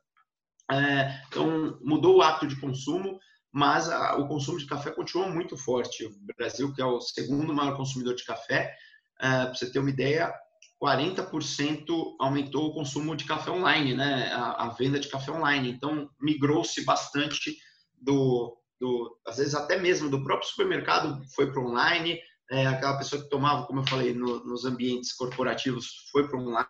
é, 0.71 1.21
então, 1.27 1.79
mudou 1.81 2.17
o 2.17 2.21
hábito 2.21 2.47
de 2.47 2.59
consumo, 2.59 3.19
mas 3.51 3.88
o 3.88 4.27
consumo 4.27 4.57
de 4.57 4.65
café 4.65 4.91
continua 4.91 5.29
muito 5.29 5.57
forte. 5.57 6.05
O 6.05 6.36
Brasil, 6.38 6.74
que 6.74 6.81
é 6.81 6.86
o 6.86 7.00
segundo 7.00 7.53
maior 7.53 7.77
consumidor 7.77 8.15
de 8.15 8.25
café, 8.25 8.75
para 9.17 9.53
você 9.53 9.71
ter 9.71 9.79
uma 9.79 9.89
ideia, 9.89 10.33
40% 10.81 12.15
aumentou 12.19 12.67
o 12.67 12.74
consumo 12.74 13.15
de 13.15 13.25
café 13.25 13.51
online, 13.51 13.95
né? 13.95 14.31
A, 14.33 14.65
a 14.65 14.69
venda 14.69 15.00
de 15.00 15.09
café 15.09 15.31
online. 15.31 15.69
Então, 15.69 16.09
migrou-se 16.19 16.83
bastante 16.86 17.57
do, 18.00 18.57
do, 18.79 19.19
às 19.25 19.38
vezes 19.38 19.55
até 19.55 19.77
mesmo 19.77 20.09
do 20.09 20.24
próprio 20.24 20.50
supermercado 20.50 21.21
foi 21.36 21.51
para 21.51 21.62
online. 21.62 22.19
É, 22.50 22.65
aquela 22.65 22.97
pessoa 22.97 23.21
que 23.21 23.29
tomava, 23.29 23.65
como 23.65 23.81
eu 23.81 23.88
falei, 23.88 24.13
no, 24.13 24.43
nos 24.45 24.63
ambientes 24.65 25.13
corporativos 25.13 26.07
foi 26.12 26.27
para 26.29 26.39
online 26.39 26.67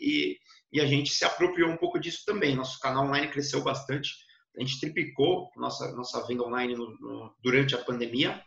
e 0.00 0.38
e 0.72 0.80
a 0.80 0.86
gente 0.86 1.10
se 1.10 1.24
apropriou 1.24 1.70
um 1.70 1.76
pouco 1.76 1.98
disso 1.98 2.22
também. 2.26 2.54
Nosso 2.54 2.78
canal 2.80 3.04
online 3.04 3.28
cresceu 3.28 3.62
bastante, 3.62 4.10
a 4.56 4.60
gente 4.60 4.80
triplicou 4.80 5.50
nossa, 5.56 5.90
nossa 5.92 6.26
venda 6.26 6.42
online 6.42 6.74
no, 6.74 6.90
no, 6.98 7.34
durante 7.42 7.74
a 7.74 7.82
pandemia. 7.82 8.42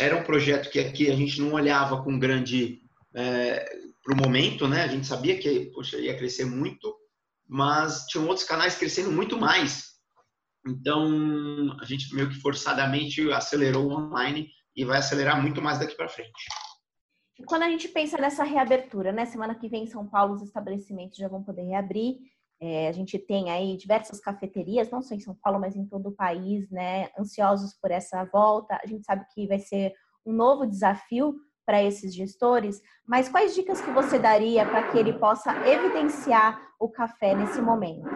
Era 0.00 0.16
um 0.16 0.24
projeto 0.24 0.70
que 0.70 0.80
aqui 0.80 1.10
a 1.10 1.14
gente 1.14 1.40
não 1.40 1.52
olhava 1.52 2.02
com 2.02 2.18
grande 2.18 2.80
é, 3.14 3.64
para 4.02 4.14
o 4.14 4.16
momento, 4.16 4.66
né? 4.66 4.82
A 4.82 4.88
gente 4.88 5.06
sabia 5.06 5.38
que 5.38 5.70
poxa, 5.72 5.98
ia 5.98 6.16
crescer 6.16 6.44
muito, 6.44 6.94
mas 7.46 8.06
tinham 8.06 8.26
outros 8.26 8.46
canais 8.46 8.76
crescendo 8.76 9.12
muito 9.12 9.38
mais. 9.38 9.90
Então 10.66 11.76
a 11.80 11.84
gente 11.84 12.14
meio 12.14 12.28
que 12.28 12.40
forçadamente 12.40 13.30
acelerou 13.32 13.86
o 13.86 13.92
online 13.92 14.48
e 14.74 14.84
vai 14.84 14.98
acelerar 14.98 15.40
muito 15.40 15.60
mais 15.60 15.78
daqui 15.78 15.94
para 15.94 16.08
frente 16.08 16.30
quando 17.46 17.62
a 17.62 17.70
gente 17.70 17.88
pensa 17.88 18.18
nessa 18.18 18.44
reabertura, 18.44 19.12
né? 19.12 19.24
Semana 19.24 19.54
que 19.54 19.68
vem 19.68 19.84
em 19.84 19.86
São 19.86 20.06
Paulo 20.06 20.34
os 20.34 20.42
estabelecimentos 20.42 21.16
já 21.16 21.28
vão 21.28 21.42
poder 21.42 21.62
reabrir. 21.62 22.18
É, 22.60 22.88
a 22.88 22.92
gente 22.92 23.18
tem 23.18 23.50
aí 23.50 23.76
diversas 23.76 24.20
cafeterias, 24.20 24.90
não 24.90 25.00
só 25.00 25.14
em 25.14 25.20
São 25.20 25.34
Paulo, 25.34 25.58
mas 25.58 25.74
em 25.74 25.86
todo 25.86 26.10
o 26.10 26.14
país, 26.14 26.70
né? 26.70 27.10
Ansiosos 27.18 27.72
por 27.74 27.90
essa 27.90 28.24
volta. 28.24 28.78
A 28.82 28.86
gente 28.86 29.04
sabe 29.04 29.24
que 29.32 29.46
vai 29.46 29.58
ser 29.58 29.94
um 30.26 30.32
novo 30.32 30.66
desafio 30.66 31.34
para 31.64 31.82
esses 31.82 32.14
gestores, 32.14 32.82
mas 33.06 33.28
quais 33.28 33.54
dicas 33.54 33.80
que 33.80 33.90
você 33.92 34.18
daria 34.18 34.66
para 34.66 34.90
que 34.90 34.98
ele 34.98 35.12
possa 35.12 35.52
evidenciar 35.66 36.60
o 36.80 36.88
café 36.88 37.34
nesse 37.34 37.62
momento? 37.62 38.08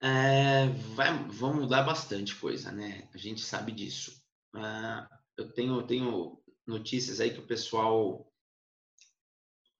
É, 0.00 0.66
vai, 0.94 1.16
vão 1.28 1.54
mudar 1.54 1.82
bastante 1.82 2.34
coisa, 2.36 2.70
né? 2.70 3.08
A 3.14 3.18
gente 3.18 3.40
sabe 3.40 3.72
disso. 3.72 4.22
Uh, 4.54 5.06
eu 5.36 5.52
tenho, 5.52 5.82
tenho 5.86 6.38
notícias 6.66 7.20
aí 7.20 7.30
que 7.30 7.40
o 7.40 7.46
pessoal. 7.46 8.30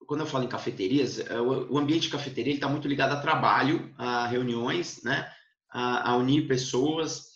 Quando 0.06 0.20
eu 0.20 0.26
falo 0.26 0.44
em 0.44 0.48
cafeterias, 0.48 1.18
é, 1.18 1.40
o 1.40 1.78
ambiente 1.78 2.02
de 2.02 2.10
cafeteria 2.10 2.54
está 2.54 2.68
muito 2.68 2.88
ligado 2.88 3.12
a 3.12 3.20
trabalho, 3.20 3.94
a 3.96 4.26
reuniões, 4.26 5.02
né? 5.02 5.30
a, 5.74 6.12
a 6.12 6.16
unir 6.16 6.46
pessoas. 6.46 7.34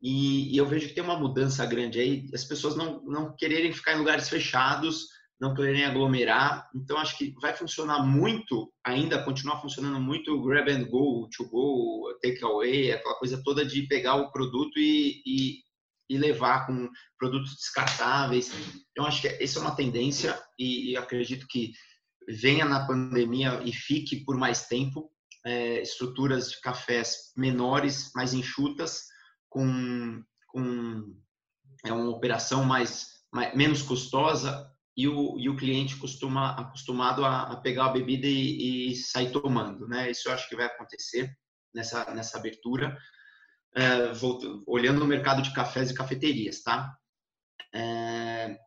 E, 0.00 0.54
e, 0.54 0.56
eu 0.56 0.66
vejo 0.66 0.88
que 0.88 0.94
tem 0.94 1.04
uma 1.04 1.18
mudança 1.18 1.66
grande 1.66 2.00
aí, 2.00 2.30
as 2.32 2.44
pessoas 2.44 2.74
não, 2.76 3.02
não 3.04 3.36
quererem 3.36 3.72
ficar 3.72 3.94
em 3.94 3.98
lugares 3.98 4.28
fechados, 4.28 5.08
não 5.38 5.54
quererem 5.54 5.84
aglomerar. 5.84 6.70
Então, 6.74 6.96
acho 6.98 7.18
que 7.18 7.34
vai 7.40 7.54
funcionar 7.54 8.02
muito, 8.06 8.72
ainda 8.84 9.22
continuar 9.22 9.60
funcionando 9.60 10.00
muito 10.00 10.32
o 10.32 10.42
grab 10.42 10.70
and 10.70 10.84
go, 10.84 11.28
to 11.36 11.48
go, 11.48 12.14
take 12.22 12.42
away, 12.44 12.92
aquela 12.92 13.16
coisa 13.16 13.42
toda 13.42 13.64
de 13.64 13.82
pegar 13.82 14.16
o 14.16 14.30
produto 14.30 14.78
e, 14.78 15.22
e, 15.26 15.58
e 16.08 16.18
levar 16.18 16.66
com 16.66 16.88
produtos 17.18 17.56
descartáveis. 17.56 18.52
Então, 18.92 19.04
acho 19.04 19.22
que 19.22 19.28
essa 19.28 19.58
é 19.58 19.62
uma 19.62 19.76
tendência 19.76 20.38
e, 20.58 20.92
e 20.92 20.96
acredito 20.96 21.46
que 21.48 21.72
venha 22.28 22.64
na 22.64 22.86
pandemia 22.86 23.62
e 23.64 23.72
fique 23.72 24.24
por 24.24 24.36
mais 24.36 24.66
tempo. 24.66 25.10
É, 25.44 25.80
estruturas 25.80 26.50
de 26.50 26.60
cafés 26.60 27.32
menores, 27.34 28.10
mais 28.14 28.34
enxutas, 28.34 29.04
com, 29.48 30.22
com 30.46 31.14
é 31.84 31.92
uma 31.92 32.10
operação 32.10 32.62
mais, 32.62 33.08
mais 33.32 33.54
menos 33.54 33.80
custosa 33.80 34.70
e 34.96 35.08
o, 35.08 35.38
e 35.38 35.48
o 35.48 35.56
cliente 35.56 35.96
costuma 35.96 36.50
acostumado 36.60 37.24
a, 37.24 37.44
a 37.44 37.56
pegar 37.56 37.86
a 37.86 37.92
bebida 37.92 38.26
e, 38.26 38.90
e, 38.90 38.96
sair 38.96 39.32
tomando, 39.32 39.88
né? 39.88 40.10
Isso 40.10 40.28
eu 40.28 40.34
acho 40.34 40.46
que 40.48 40.56
vai 40.56 40.66
acontecer 40.66 41.34
nessa 41.74 42.12
nessa 42.12 42.36
abertura 42.36 42.98
uh, 43.76 44.62
olhando 44.66 45.02
o 45.02 45.06
mercado 45.06 45.42
de 45.42 45.52
cafés 45.54 45.90
e 45.90 45.94
cafeterias, 45.94 46.62
tá? 46.62 46.92
É, 47.74 48.58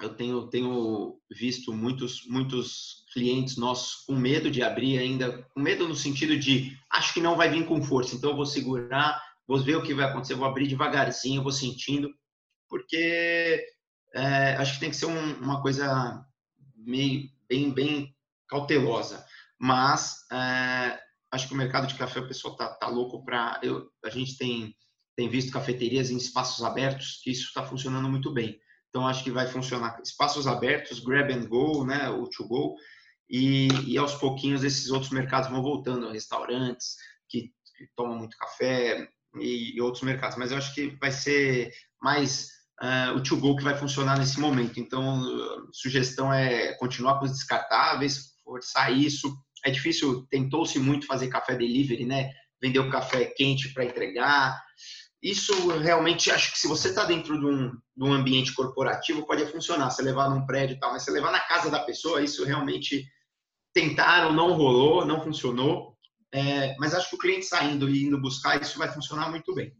eu 0.00 0.14
tenho, 0.14 0.46
tenho 0.48 1.18
visto 1.30 1.72
muitos, 1.72 2.26
muitos 2.26 3.04
clientes 3.12 3.56
nossos 3.56 4.04
com 4.04 4.14
medo 4.14 4.50
de 4.50 4.62
abrir 4.62 4.98
ainda, 4.98 5.42
com 5.54 5.60
medo 5.60 5.88
no 5.88 5.94
sentido 5.94 6.38
de 6.38 6.78
acho 6.90 7.14
que 7.14 7.20
não 7.20 7.36
vai 7.36 7.48
vir 7.48 7.66
com 7.66 7.82
força, 7.82 8.14
então 8.14 8.30
eu 8.30 8.36
vou 8.36 8.46
segurar, 8.46 9.22
vou 9.46 9.58
ver 9.58 9.76
o 9.76 9.82
que 9.82 9.94
vai 9.94 10.06
acontecer, 10.06 10.34
vou 10.34 10.46
abrir 10.46 10.66
devagarzinho, 10.66 11.42
vou 11.42 11.52
sentindo, 11.52 12.10
porque 12.68 13.64
é, 14.14 14.56
acho 14.56 14.74
que 14.74 14.80
tem 14.80 14.90
que 14.90 14.96
ser 14.96 15.06
um, 15.06 15.34
uma 15.40 15.62
coisa 15.62 16.24
meio, 16.74 17.30
bem, 17.48 17.70
bem 17.72 18.14
cautelosa. 18.48 19.24
Mas 19.58 20.26
é, 20.30 20.98
acho 21.30 21.48
que 21.48 21.54
o 21.54 21.56
mercado 21.56 21.86
de 21.86 21.94
café, 21.94 22.20
o 22.20 22.28
pessoal 22.28 22.56
tá, 22.56 22.68
tá 22.74 22.88
louco 22.88 23.24
para. 23.24 23.60
A 24.04 24.10
gente 24.10 24.36
tem, 24.36 24.74
tem 25.16 25.28
visto 25.28 25.52
cafeterias 25.52 26.10
em 26.10 26.16
espaços 26.16 26.64
abertos, 26.64 27.20
que 27.22 27.30
isso 27.30 27.46
está 27.46 27.64
funcionando 27.64 28.08
muito 28.08 28.32
bem. 28.32 28.58
Então, 28.96 29.06
acho 29.06 29.22
que 29.22 29.30
vai 29.30 29.46
funcionar 29.46 30.00
espaços 30.02 30.46
abertos, 30.46 31.00
grab 31.00 31.30
and 31.30 31.44
go, 31.48 31.84
né, 31.84 32.08
o 32.08 32.26
to 32.28 32.48
go, 32.48 32.74
e, 33.28 33.68
e 33.86 33.98
aos 33.98 34.14
pouquinhos 34.14 34.64
esses 34.64 34.90
outros 34.90 35.12
mercados 35.12 35.50
vão 35.50 35.60
voltando, 35.60 36.10
restaurantes 36.10 36.96
que, 37.28 37.52
que 37.76 37.86
tomam 37.94 38.16
muito 38.16 38.38
café 38.38 39.06
e, 39.38 39.76
e, 39.76 39.80
outros 39.82 40.02
mercados. 40.02 40.38
Mas 40.38 40.50
eu 40.50 40.56
acho 40.56 40.74
que 40.74 40.96
vai 40.98 41.12
ser 41.12 41.70
mais 42.00 42.48
uh, 42.80 43.14
o 43.14 43.22
to 43.22 43.36
go 43.36 43.54
que 43.54 43.64
vai 43.64 43.76
funcionar 43.76 44.18
nesse 44.18 44.40
momento. 44.40 44.80
Então, 44.80 45.22
sugestão 45.72 46.32
é 46.32 46.72
continuar 46.78 47.18
com 47.18 47.26
os 47.26 47.32
descartáveis, 47.32 48.30
forçar 48.42 48.96
isso. 48.96 49.36
É 49.62 49.70
difícil, 49.70 50.26
tentou-se 50.30 50.78
muito 50.78 51.06
fazer 51.06 51.28
café 51.28 51.54
delivery, 51.54 52.06
né? 52.06 52.30
Vender 52.62 52.78
o 52.78 52.88
café 52.88 53.26
quente 53.26 53.74
para 53.74 53.84
entregar 53.84 54.58
isso 55.26 55.76
realmente 55.78 56.30
acho 56.30 56.52
que 56.52 56.58
se 56.58 56.68
você 56.68 56.90
está 56.90 57.04
dentro 57.04 57.36
de 57.36 57.44
um, 57.44 57.70
de 57.70 58.04
um, 58.04 58.12
ambiente 58.12 58.54
corporativo 58.54 59.26
pode 59.26 59.44
funcionar, 59.46 59.90
você 59.90 60.00
levar 60.00 60.30
num 60.30 60.46
prédio 60.46 60.76
e 60.76 60.78
tal, 60.78 60.92
mas 60.92 61.02
você 61.02 61.10
levar 61.10 61.32
na 61.32 61.40
casa 61.40 61.68
da 61.68 61.80
pessoa, 61.80 62.22
isso 62.22 62.44
realmente 62.44 63.04
tentaram, 63.74 64.32
não 64.32 64.52
rolou, 64.52 65.04
não 65.04 65.20
funcionou. 65.20 65.96
É, 66.32 66.76
mas 66.78 66.94
acho 66.94 67.10
que 67.10 67.16
o 67.16 67.18
cliente 67.18 67.44
saindo 67.44 67.88
e 67.88 68.04
indo 68.04 68.20
buscar, 68.20 68.60
isso 68.62 68.78
vai 68.78 68.88
funcionar 68.88 69.28
muito 69.28 69.52
bem. 69.52 69.74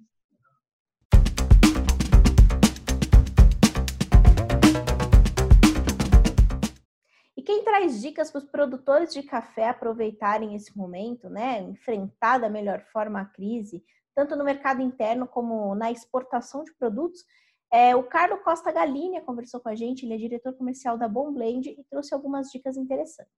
E 7.37 7.43
quem 7.43 7.63
traz 7.63 8.03
dicas 8.03 8.33
para 8.33 8.39
os 8.41 8.47
produtores 8.47 9.15
de 9.15 9.23
café 9.23 9.69
aproveitarem 9.69 10.57
esse 10.57 10.77
momento, 10.77 11.31
né, 11.31 11.61
enfrentar 11.63 12.39
da 12.39 12.49
melhor 12.49 12.85
forma 12.93 13.21
a 13.21 13.25
crise, 13.25 13.85
tanto 14.17 14.35
no 14.35 14.45
mercado 14.45 14.81
interno 14.81 15.29
como 15.29 15.75
na 15.75 15.93
exportação 15.93 16.65
de 16.65 16.73
produtos. 16.75 17.23
É, 17.71 17.95
o 17.95 18.03
Carlos 18.03 18.43
Costa 18.43 18.73
Galinha 18.73 19.21
conversou 19.21 19.61
com 19.61 19.69
a 19.69 19.75
gente, 19.75 20.07
ele 20.07 20.15
é 20.15 20.17
diretor 20.17 20.55
comercial 20.55 20.97
da 20.97 21.07
Bom 21.07 21.31
Blend 21.35 21.69
e 21.69 21.85
trouxe 21.85 22.15
algumas 22.15 22.51
dicas 22.51 22.79
interessantes. 22.79 23.31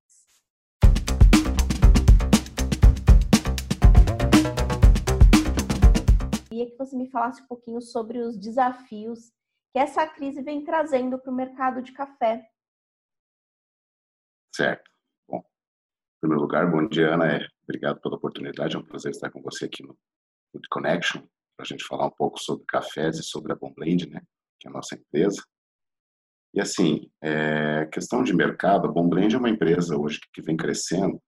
Queria 6.49 6.71
que 6.71 6.77
você 6.79 6.97
me 6.97 7.11
falasse 7.11 7.43
um 7.43 7.47
pouquinho 7.47 7.81
sobre 7.83 8.21
os 8.21 8.37
desafios 8.37 9.33
que 9.73 9.81
essa 9.81 10.07
crise 10.07 10.43
vem 10.43 10.65
trazendo 10.65 11.19
para 11.19 11.33
o 11.33 11.35
mercado 11.35 11.83
de 11.83 11.93
café. 11.93 12.49
Certo. 14.55 14.89
Bom, 15.29 15.39
em 15.39 16.21
primeiro 16.21 16.43
lugar, 16.43 16.71
bom 16.71 16.87
dia, 16.87 17.15
Ana. 17.15 17.45
Obrigado 17.65 18.01
pela 18.01 18.15
oportunidade. 18.15 18.77
É 18.77 18.79
um 18.79 18.85
prazer 18.85 19.11
estar 19.11 19.31
com 19.31 19.43
você 19.43 19.65
aqui 19.65 19.83
no 19.83 19.99
Food 20.53 20.69
Connection, 20.71 21.21
para 21.57 21.65
a 21.65 21.67
gente 21.67 21.85
falar 21.85 22.07
um 22.07 22.15
pouco 22.17 22.39
sobre 22.41 22.65
cafés 22.67 23.19
e 23.19 23.23
sobre 23.23 23.53
a 23.53 23.57
Bom 23.57 23.73
Blend, 23.75 24.09
né, 24.09 24.23
que 24.61 24.69
é 24.69 24.71
a 24.71 24.75
nossa 24.75 24.95
empresa. 24.95 25.43
E 26.55 26.61
assim, 26.61 27.11
é, 27.23 27.87
questão 27.87 28.23
de 28.23 28.35
mercado, 28.35 28.87
a 28.87 28.93
Bom 28.93 29.09
Blend 29.09 29.35
é 29.35 29.39
uma 29.39 29.51
empresa 29.51 29.97
hoje 29.97 30.21
que 30.33 30.41
vem 30.41 30.57
crescendo 30.57 31.21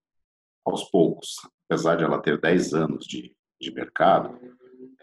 aos 0.65 0.89
poucos. 0.89 1.35
Apesar 1.69 1.95
de 1.95 2.03
ela 2.03 2.21
ter 2.21 2.39
10 2.39 2.73
anos 2.73 3.05
de, 3.05 3.35
de 3.59 3.73
mercado, 3.73 4.39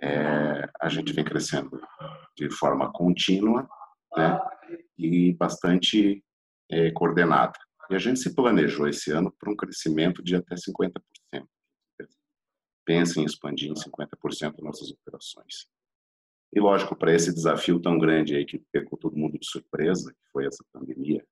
é, 0.02 0.68
a 0.81 0.88
gente 0.88 1.12
vem 1.12 1.24
crescendo 1.24 1.81
de 2.37 2.50
forma 2.50 2.92
contínua 2.92 3.68
né, 4.16 4.38
e 4.96 5.35
bastante 5.35 6.22
é, 6.70 6.90
coordenada. 6.92 7.59
E 7.90 7.94
a 7.94 7.98
gente 7.98 8.20
se 8.20 8.35
planejou 8.35 8.88
esse 8.88 9.11
ano 9.11 9.35
para 9.38 9.50
um 9.50 9.57
crescimento 9.57 10.22
de 10.22 10.37
até 10.37 10.54
50% 10.54 10.92
pensa 12.88 13.20
em 13.20 13.24
expandir 13.24 13.70
em 13.70 13.74
50% 13.74 14.62
nossas 14.62 14.90
operações. 14.90 15.68
E 16.51 16.59
lógico, 16.59 16.96
para 16.96 17.14
esse 17.14 17.35
desafio 17.35 17.79
tão 17.79 17.98
grande 17.98 18.35
aí 18.35 18.46
que 18.46 18.59
pegou 18.72 18.98
todo 18.98 19.14
mundo 19.14 19.38
de 19.38 19.46
surpresa, 19.46 20.11
que 20.11 20.31
foi 20.33 20.46
essa 20.46 20.64
pandemia, 20.72 21.22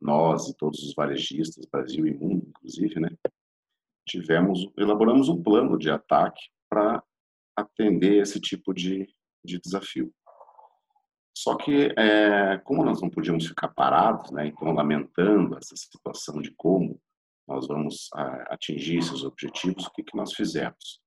nós 0.00 0.48
e 0.48 0.56
todos 0.56 0.84
os 0.84 0.94
varejistas, 0.94 1.66
Brasil 1.66 2.06
e 2.06 2.14
mundo, 2.14 2.46
inclusive, 2.46 3.00
né, 3.00 3.08
tivemos, 4.08 4.70
elaboramos 4.78 5.28
um 5.28 5.42
plano 5.42 5.76
de 5.76 5.90
ataque 5.90 6.48
para 6.70 7.02
atender 7.56 8.22
esse 8.22 8.38
tipo 8.38 8.72
de, 8.72 9.12
de 9.44 9.58
desafio. 9.58 10.14
Só 11.36 11.56
que, 11.56 11.92
é, 11.98 12.58
como 12.58 12.84
nós 12.84 13.02
não 13.02 13.10
podíamos 13.10 13.48
ficar 13.48 13.66
parados, 13.66 14.30
né, 14.30 14.46
então 14.46 14.72
lamentando 14.72 15.58
essa 15.58 15.74
situação 15.74 16.40
de 16.40 16.52
como 16.52 17.00
nós 17.46 17.66
vamos 17.66 18.08
atingir 18.48 18.98
esses 18.98 19.22
objetivos, 19.22 19.86
o 19.86 19.92
que, 19.92 20.02
que 20.02 20.16
nós 20.16 20.32
fizemos? 20.32 21.00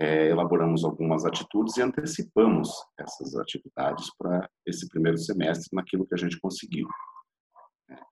É, 0.00 0.28
elaboramos 0.28 0.84
algumas 0.84 1.24
atitudes 1.24 1.76
e 1.76 1.82
antecipamos 1.82 2.70
essas 2.98 3.34
atividades 3.34 4.08
para 4.16 4.48
esse 4.64 4.88
primeiro 4.88 5.18
semestre 5.18 5.68
naquilo 5.72 6.06
que 6.06 6.14
a 6.14 6.18
gente 6.18 6.38
conseguiu. 6.38 6.86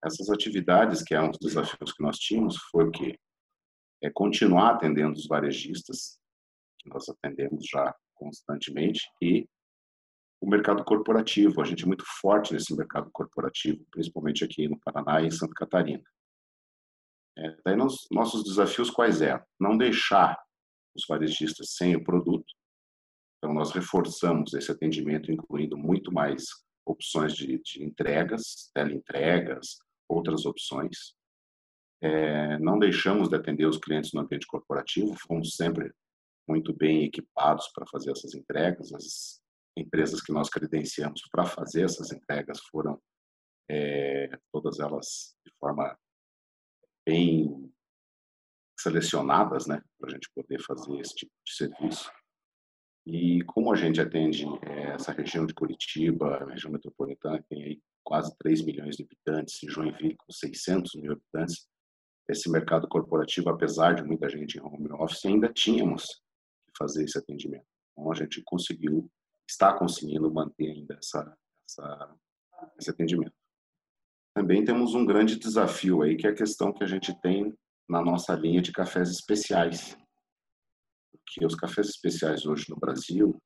Essas 0.04 0.28
atividades, 0.30 1.02
que 1.02 1.14
eram 1.14 1.30
os 1.30 1.38
desafios 1.38 1.92
que 1.92 2.02
nós 2.02 2.18
tínhamos, 2.18 2.56
foi 2.70 2.84
o 2.84 2.90
quê? 2.90 3.18
É 4.02 4.10
continuar 4.10 4.74
atendendo 4.74 5.12
os 5.12 5.26
varejistas, 5.26 6.18
que 6.78 6.88
nós 6.88 7.08
atendemos 7.08 7.64
já 7.70 7.94
constantemente, 8.14 9.06
e 9.22 9.46
o 10.40 10.48
mercado 10.48 10.84
corporativo. 10.84 11.60
A 11.60 11.64
gente 11.64 11.84
é 11.84 11.86
muito 11.86 12.04
forte 12.20 12.52
nesse 12.52 12.74
mercado 12.76 13.10
corporativo, 13.12 13.84
principalmente 13.90 14.44
aqui 14.44 14.68
no 14.68 14.78
Paraná 14.80 15.22
e 15.22 15.26
em 15.26 15.30
Santa 15.30 15.54
Catarina. 15.54 16.02
É, 17.38 17.56
daí 17.64 17.76
nos, 17.76 18.06
nossos 18.10 18.42
desafios 18.44 18.90
quais 18.90 19.20
é? 19.20 19.42
Não 19.60 19.76
deixar 19.76 20.38
os 20.94 21.04
varejistas 21.08 21.74
sem 21.74 21.94
o 21.94 22.02
produto. 22.02 22.46
Então 23.38 23.54
nós 23.54 23.70
reforçamos 23.72 24.54
esse 24.54 24.72
atendimento, 24.72 25.30
incluindo 25.30 25.76
muito 25.76 26.12
mais 26.12 26.44
opções 26.86 27.34
de, 27.34 27.60
de 27.62 27.84
entregas, 27.84 28.70
teleentregas, 28.74 29.78
outras 30.08 30.46
opções. 30.46 31.14
É, 32.02 32.58
não 32.58 32.78
deixamos 32.78 33.28
de 33.28 33.36
atender 33.36 33.66
os 33.66 33.78
clientes 33.78 34.12
no 34.12 34.20
ambiente 34.20 34.46
corporativo, 34.46 35.14
fomos 35.26 35.56
sempre 35.56 35.92
muito 36.48 36.74
bem 36.74 37.04
equipados 37.04 37.68
para 37.74 37.86
fazer 37.86 38.12
essas 38.12 38.34
entregas. 38.34 38.92
As 38.92 39.40
empresas 39.76 40.22
que 40.22 40.32
nós 40.32 40.48
credenciamos 40.48 41.22
para 41.30 41.44
fazer 41.44 41.84
essas 41.84 42.12
entregas 42.12 42.60
foram 42.70 43.00
é, 43.68 44.30
todas 44.52 44.78
elas 44.78 45.36
de 45.44 45.52
forma 45.58 45.98
bem 47.06 47.72
selecionadas, 48.78 49.66
né, 49.66 49.80
para 49.98 50.10
a 50.10 50.12
gente 50.12 50.28
poder 50.34 50.60
fazer 50.62 50.98
esse 50.98 51.14
tipo 51.14 51.32
de 51.46 51.54
serviço. 51.54 52.10
E 53.06 53.42
como 53.44 53.72
a 53.72 53.76
gente 53.76 54.00
atende 54.00 54.44
é, 54.62 54.94
essa 54.94 55.12
região 55.12 55.46
de 55.46 55.54
Curitiba, 55.54 56.44
região 56.50 56.72
metropolitana, 56.72 57.40
que 57.40 57.48
tem 57.48 57.62
aí 57.62 57.82
quase 58.04 58.36
3 58.38 58.64
milhões 58.64 58.96
de 58.96 59.04
habitantes, 59.04 59.62
e 59.62 59.70
Joinville 59.70 60.16
com 60.16 60.32
600 60.32 60.94
mil 60.96 61.12
habitantes, 61.12 61.68
esse 62.28 62.50
mercado 62.50 62.88
corporativo, 62.88 63.48
apesar 63.48 63.94
de 63.94 64.02
muita 64.02 64.28
gente 64.28 64.58
em 64.58 64.60
home 64.60 64.90
office, 64.92 65.24
ainda 65.24 65.52
tínhamos 65.52 66.04
que 66.04 66.72
fazer 66.76 67.04
esse 67.04 67.16
atendimento. 67.16 67.66
Então, 67.92 68.10
a 68.10 68.14
gente 68.14 68.42
conseguiu, 68.44 69.08
está 69.48 69.72
conseguindo 69.72 70.32
manter 70.32 70.72
ainda 70.72 70.94
essa, 70.94 71.38
essa, 71.64 72.16
esse 72.78 72.90
atendimento 72.90 73.34
também 74.36 74.62
temos 74.62 74.92
um 74.92 75.06
grande 75.06 75.38
desafio 75.38 76.02
aí, 76.02 76.14
que 76.14 76.26
é 76.26 76.30
a 76.30 76.34
questão 76.34 76.70
que 76.70 76.84
a 76.84 76.86
gente 76.86 77.18
tem 77.22 77.56
na 77.88 78.02
nossa 78.02 78.34
linha 78.34 78.60
de 78.60 78.70
cafés 78.70 79.08
especiais. 79.08 79.96
Porque 81.10 81.46
os 81.46 81.54
cafés 81.54 81.88
especiais 81.88 82.44
hoje 82.44 82.66
no 82.68 82.76
Brasil, 82.76 83.42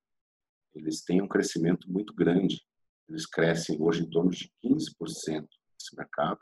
eles 0.75 1.05
têm 1.05 1.23
um 1.23 1.29
crescimento 1.29 1.89
muito 1.89 2.13
grande. 2.13 2.61
Eles 3.09 3.25
crescem 3.25 3.81
hoje 3.81 4.03
em 4.03 4.11
torno 4.11 4.33
de 4.33 4.51
15% 4.65 5.47
nesse 5.47 5.97
mercado, 5.97 6.41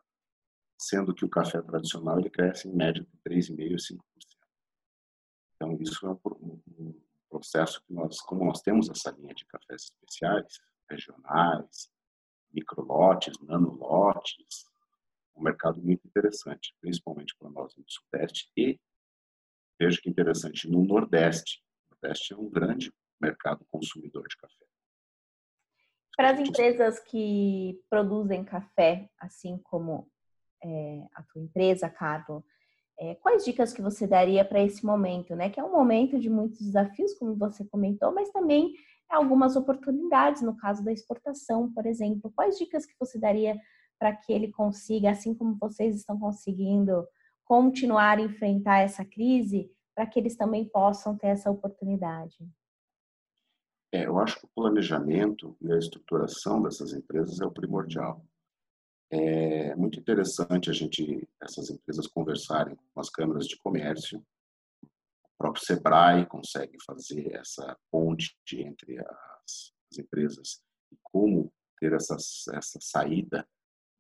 sendo 0.81 1.15
que 1.15 1.27
o 1.27 1.31
café 1.31 1.61
tradicional 1.61 2.19
ele 2.19 2.31
cresce 2.31 2.69
em 2.69 2.75
média 2.75 3.03
de 3.05 3.31
3,5% 3.31 3.75
a 3.75 3.77
5%. 3.77 3.99
Então, 5.57 5.79
isso 5.79 6.07
é 6.07 6.11
um 6.11 6.95
processo 7.29 7.85
que 7.85 7.93
nós, 7.93 8.19
como 8.23 8.47
nós 8.47 8.63
temos 8.63 8.89
essa 8.89 9.11
linha 9.11 9.35
de 9.35 9.45
cafés 9.45 9.93
especiais, 9.93 10.59
regionais, 10.89 11.91
microlotes, 12.53 13.39
nanolotes, 13.41 14.65
um 15.37 15.43
mercado 15.43 15.81
muito 15.81 16.07
interessante, 16.07 16.75
principalmente 16.81 17.35
para 17.39 17.51
nós 17.51 17.75
no 17.77 17.85
Sudeste 17.87 18.51
e, 18.57 18.79
veja 19.79 20.01
que 20.01 20.11
interessante, 20.11 20.69
no 20.69 20.85
Nordeste. 20.85 21.63
O 21.87 21.95
Nordeste 21.95 22.33
é 22.33 22.37
um 22.37 22.51
grande 22.51 22.93
mercado 23.21 23.65
consumidor 23.71 24.27
de 24.29 24.37
café. 24.37 24.67
Para 26.17 26.33
as 26.33 26.41
empresas 26.41 26.99
que 26.99 27.81
produzem 27.89 28.45
café, 28.45 29.09
assim 29.19 29.57
como 29.59 30.11
é, 30.63 31.07
a 31.15 31.23
tua 31.23 31.41
empresa, 31.41 31.89
Carlos, 31.89 32.43
é, 32.99 33.15
quais 33.15 33.45
dicas 33.45 33.73
que 33.73 33.81
você 33.81 34.07
daria 34.07 34.45
para 34.45 34.61
esse 34.61 34.85
momento, 34.85 35.37
né? 35.37 35.49
Que 35.49 35.61
é 35.61 35.65
um 35.65 35.71
momento 35.71 36.19
de 36.19 36.29
muitos 36.29 36.59
desafios, 36.59 37.15
como 37.15 37.37
você 37.37 37.65
comentou, 37.65 38.13
mas 38.13 38.31
também 38.31 38.75
algumas 39.09 39.57
oportunidades 39.57 40.42
no 40.42 40.57
caso 40.57 40.85
da 40.85 40.92
exportação, 40.92 41.73
por 41.73 41.87
exemplo. 41.87 42.33
Quais 42.35 42.59
dicas 42.59 42.85
que 42.85 42.94
você 42.99 43.18
daria 43.18 43.59
para 43.99 44.14
que 44.14 44.33
ele 44.33 44.51
consiga, 44.51 45.11
assim 45.11 45.35
como 45.35 45.57
vocês 45.59 45.97
estão 45.97 46.18
conseguindo, 46.18 47.07
continuar 47.44 48.18
a 48.18 48.23
enfrentar 48.23 48.79
essa 48.79 49.05
crise, 49.05 49.71
para 49.94 50.07
que 50.07 50.21
eles 50.21 50.37
também 50.37 50.68
possam 50.68 51.16
ter 51.16 51.29
essa 51.29 51.51
oportunidade? 51.51 52.37
É, 53.92 54.07
eu 54.07 54.18
acho 54.18 54.38
que 54.38 54.44
o 54.44 54.51
planejamento 54.55 55.57
e 55.61 55.73
a 55.73 55.79
estruturação 55.79 56.62
dessas 56.62 56.92
empresas 56.92 57.40
é 57.40 57.47
o 57.47 57.51
primordial. 57.51 58.25
É 59.11 59.75
muito 59.75 59.99
interessante 59.99 60.68
a 60.68 60.73
gente, 60.73 61.27
essas 61.42 61.71
empresas 61.71 62.07
conversarem 62.07 62.77
com 62.92 63.01
as 63.01 63.09
câmaras 63.09 63.47
de 63.47 63.57
comércio. 63.59 64.23
O 65.38 65.44
próprio 65.44 65.64
Sebrae 65.64 66.27
consegue 66.27 66.77
fazer 66.85 67.33
essa 67.37 67.77
ponte 67.92 68.37
entre 68.53 68.98
as, 68.98 69.72
as 69.92 69.98
empresas 69.98 70.61
e 70.92 70.96
como 71.01 71.53
ter 71.79 71.92
essas, 71.92 72.48
essa 72.48 72.81
saída 72.83 73.48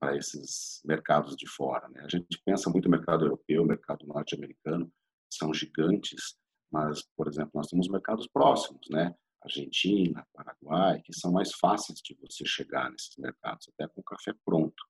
para 0.00 0.16
esses 0.16 0.80
mercados 0.84 1.36
de 1.36 1.48
fora. 1.48 1.88
Né? 1.90 2.02
A 2.04 2.08
gente 2.08 2.42
pensa 2.44 2.68
muito 2.70 2.86
no 2.86 2.96
mercado 2.96 3.24
europeu, 3.24 3.64
mercado 3.64 4.04
norte-americano, 4.04 4.92
são 5.32 5.54
gigantes, 5.54 6.36
mas, 6.72 7.02
por 7.16 7.28
exemplo, 7.28 7.52
nós 7.54 7.68
temos 7.68 7.88
mercados 7.88 8.26
próximos, 8.26 8.88
né? 8.90 9.14
Argentina, 9.40 10.26
Paraguai, 10.32 11.00
que 11.02 11.12
são 11.14 11.30
mais 11.30 11.52
fáceis 11.54 12.00
de 12.00 12.16
você 12.20 12.44
chegar 12.44 12.90
nesses 12.90 13.16
mercados, 13.16 13.68
até 13.68 13.86
com 13.86 14.02
café 14.02 14.32
pronto. 14.44 14.82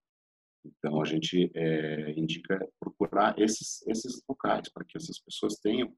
Então, 0.64 1.02
a 1.02 1.04
gente 1.04 1.50
é, 1.54 2.12
indica 2.12 2.58
procurar 2.80 3.38
esses, 3.38 3.86
esses 3.86 4.22
locais 4.26 4.70
para 4.72 4.84
que 4.84 4.96
essas 4.96 5.18
pessoas 5.18 5.56
tenham 5.56 5.94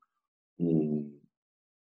um, 0.60 1.20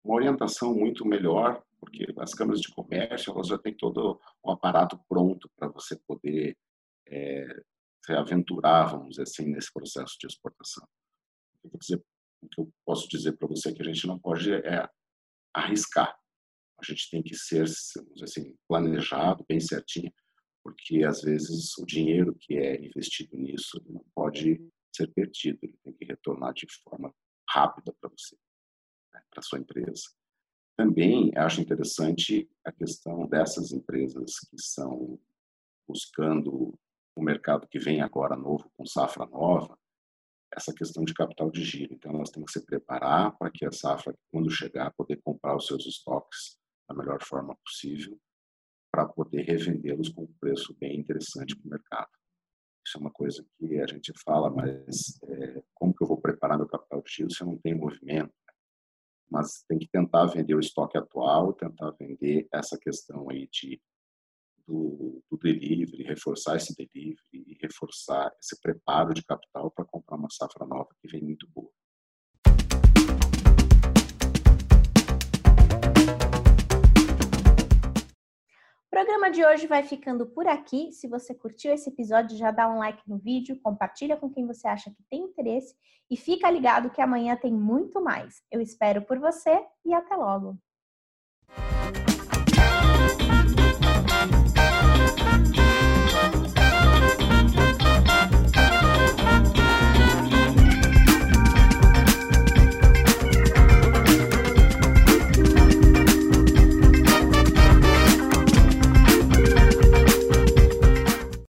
uma 0.04 0.16
orientação 0.16 0.74
muito 0.74 1.06
melhor, 1.06 1.64
porque 1.80 2.06
as 2.18 2.34
câmaras 2.34 2.62
de 2.62 2.74
comércio 2.74 3.32
elas 3.32 3.48
já 3.48 3.58
têm 3.58 3.76
todo 3.76 4.20
o 4.44 4.52
aparato 4.52 5.00
pronto 5.08 5.50
para 5.56 5.70
você 5.70 5.98
poder 6.08 6.58
é, 7.08 7.46
se 8.04 8.14
aventurar, 8.14 8.86
vamos 8.86 9.10
dizer 9.12 9.24
assim, 9.24 9.50
nesse 9.50 9.72
processo 9.72 10.18
de 10.20 10.28
exportação. 10.28 10.88
Dizer, 11.80 12.04
o 12.42 12.48
que 12.48 12.62
eu 12.62 12.72
posso 12.86 13.08
dizer 13.10 13.34
para 13.38 13.48
você 13.48 13.70
é 13.70 13.74
que 13.74 13.82
a 13.82 13.86
gente 13.86 14.08
não 14.08 14.18
pode 14.18 14.52
é 14.54 14.90
arriscar. 15.54 16.18
A 16.80 16.86
gente 16.86 17.10
tem 17.10 17.24
que 17.24 17.36
ser, 17.36 17.64
assim, 17.64 18.56
planejado, 18.68 19.46
bem 19.50 19.60
certinho, 19.60 20.12
porque 20.64 21.04
às 21.04 21.22
vezes 21.22 21.78
o 21.78 21.86
dinheiro 21.86 22.36
que 22.40 22.56
é 22.56 22.86
investido 22.86 23.36
nisso 23.36 23.82
não 23.88 24.06
pode 24.14 24.62
ser 24.96 25.12
perdido, 25.14 25.60
ele 25.64 25.78
tem 25.84 25.94
que 25.94 26.06
retornar 26.06 26.54
de 26.54 26.68
forma 26.84 27.14
rápida 27.50 27.94
para 28.00 28.10
você, 28.10 28.36
para 29.38 29.44
sua 29.44 29.60
empresa. 29.60 30.10
Também 30.76 31.32
acho 31.36 31.62
interessante 31.62 32.50
a 32.66 32.72
questão 32.72 33.28
dessas 33.28 33.72
empresas 33.72 34.40
que 34.50 34.60
são 34.60 35.20
buscando 35.88 36.78
o 37.16 37.22
mercado 37.22 37.68
que 37.68 37.80
vem 37.80 38.02
agora 38.02 38.36
novo, 38.36 38.70
com 38.76 38.86
safra 38.86 39.26
nova, 39.28 39.78
essa 40.54 40.74
questão 40.74 41.04
de 41.04 41.14
capital 41.14 41.52
de 41.52 41.64
giro. 41.64 41.94
Então, 41.94 42.16
elas 42.16 42.30
têm 42.30 42.44
que 42.44 42.52
se 42.52 42.66
preparar 42.66 43.38
para 43.38 43.52
que 43.52 43.66
a 43.66 43.72
safra, 43.72 44.16
quando 44.32 44.50
chegar, 44.50 44.94
poder 44.94 45.18
comprar 45.22 45.56
os 45.56 45.68
seus 45.68 45.86
estoques 45.86 46.58
da 46.90 46.96
melhor 46.96 47.24
forma 47.24 47.56
possível 47.64 48.20
para 48.92 49.06
poder 49.06 49.44
revendê-los 49.44 50.10
com 50.10 50.24
um 50.24 50.34
preço 50.40 50.76
bem 50.80 51.00
interessante 51.00 51.56
para 51.56 51.68
o 51.68 51.70
mercado. 51.70 52.10
Isso 52.86 52.98
é 52.98 53.02
uma 53.02 53.12
coisa 53.12 53.46
que 53.58 53.80
a 53.80 53.88
gente 53.88 54.14
fala, 54.24 54.50
mas 54.50 55.20
é, 55.24 55.64
como 55.74 55.94
que 55.94 56.04
eu 56.04 56.08
vou 56.08 56.22
preparar 56.22 56.58
meu 56.58 56.68
capital 56.68 57.02
de 57.02 57.12
giro 57.12 57.32
se 57.32 57.42
eu 57.42 57.48
não 57.48 57.58
tenho 57.58 57.78
movimento? 57.78 58.34
Mas 59.30 59.64
tem 59.68 59.78
que 59.78 59.88
tentar 59.88 60.26
vender 60.28 60.56
o 60.56 60.60
estoque 60.60 60.98
atual, 60.98 61.54
tentar 61.54 61.92
vender 61.92 62.48
essa 62.52 62.78
questão 62.78 63.30
aí 63.30 63.48
de 63.52 63.82
do, 64.68 65.24
do 65.32 65.38
delivery, 65.38 66.04
reforçar 66.04 66.58
esse 66.58 66.76
delivery 66.76 67.18
e 67.34 67.58
reforçar 67.62 68.32
esse 68.42 68.60
preparo 68.62 69.14
de 69.14 69.24
capital 69.24 69.72
para 69.72 69.86
comprar 69.86 70.18
uma 70.18 70.30
safra 70.30 70.66
nova 70.66 70.90
que 71.02 71.08
vem 71.08 71.24
muito 71.24 71.48
boa. 71.48 71.72
O 78.88 78.90
programa 78.90 79.30
de 79.30 79.46
hoje 79.46 79.68
vai 79.68 79.84
ficando 79.84 80.26
por 80.26 80.48
aqui. 80.48 80.94
Se 80.94 81.10
você 81.10 81.36
curtiu 81.36 81.74
esse 81.74 81.90
episódio, 81.90 82.38
já 82.38 82.52
dá 82.52 82.70
um 82.70 82.78
like 82.78 83.02
no 83.06 83.18
vídeo, 83.18 83.60
compartilha 83.62 84.16
com 84.16 84.30
quem 84.30 84.48
você 84.48 84.66
acha 84.66 84.90
que 84.90 85.04
tem 85.10 85.24
interesse 85.24 85.76
e 86.10 86.16
fica 86.16 86.50
ligado 86.50 86.90
que 86.90 87.02
amanhã 87.02 87.36
tem 87.36 87.54
muito 87.54 88.02
mais. 88.02 88.42
Eu 88.50 88.62
espero 88.62 89.02
por 89.02 89.20
você 89.20 89.62
e 89.84 89.94
até 89.94 90.16
logo. 90.16 90.58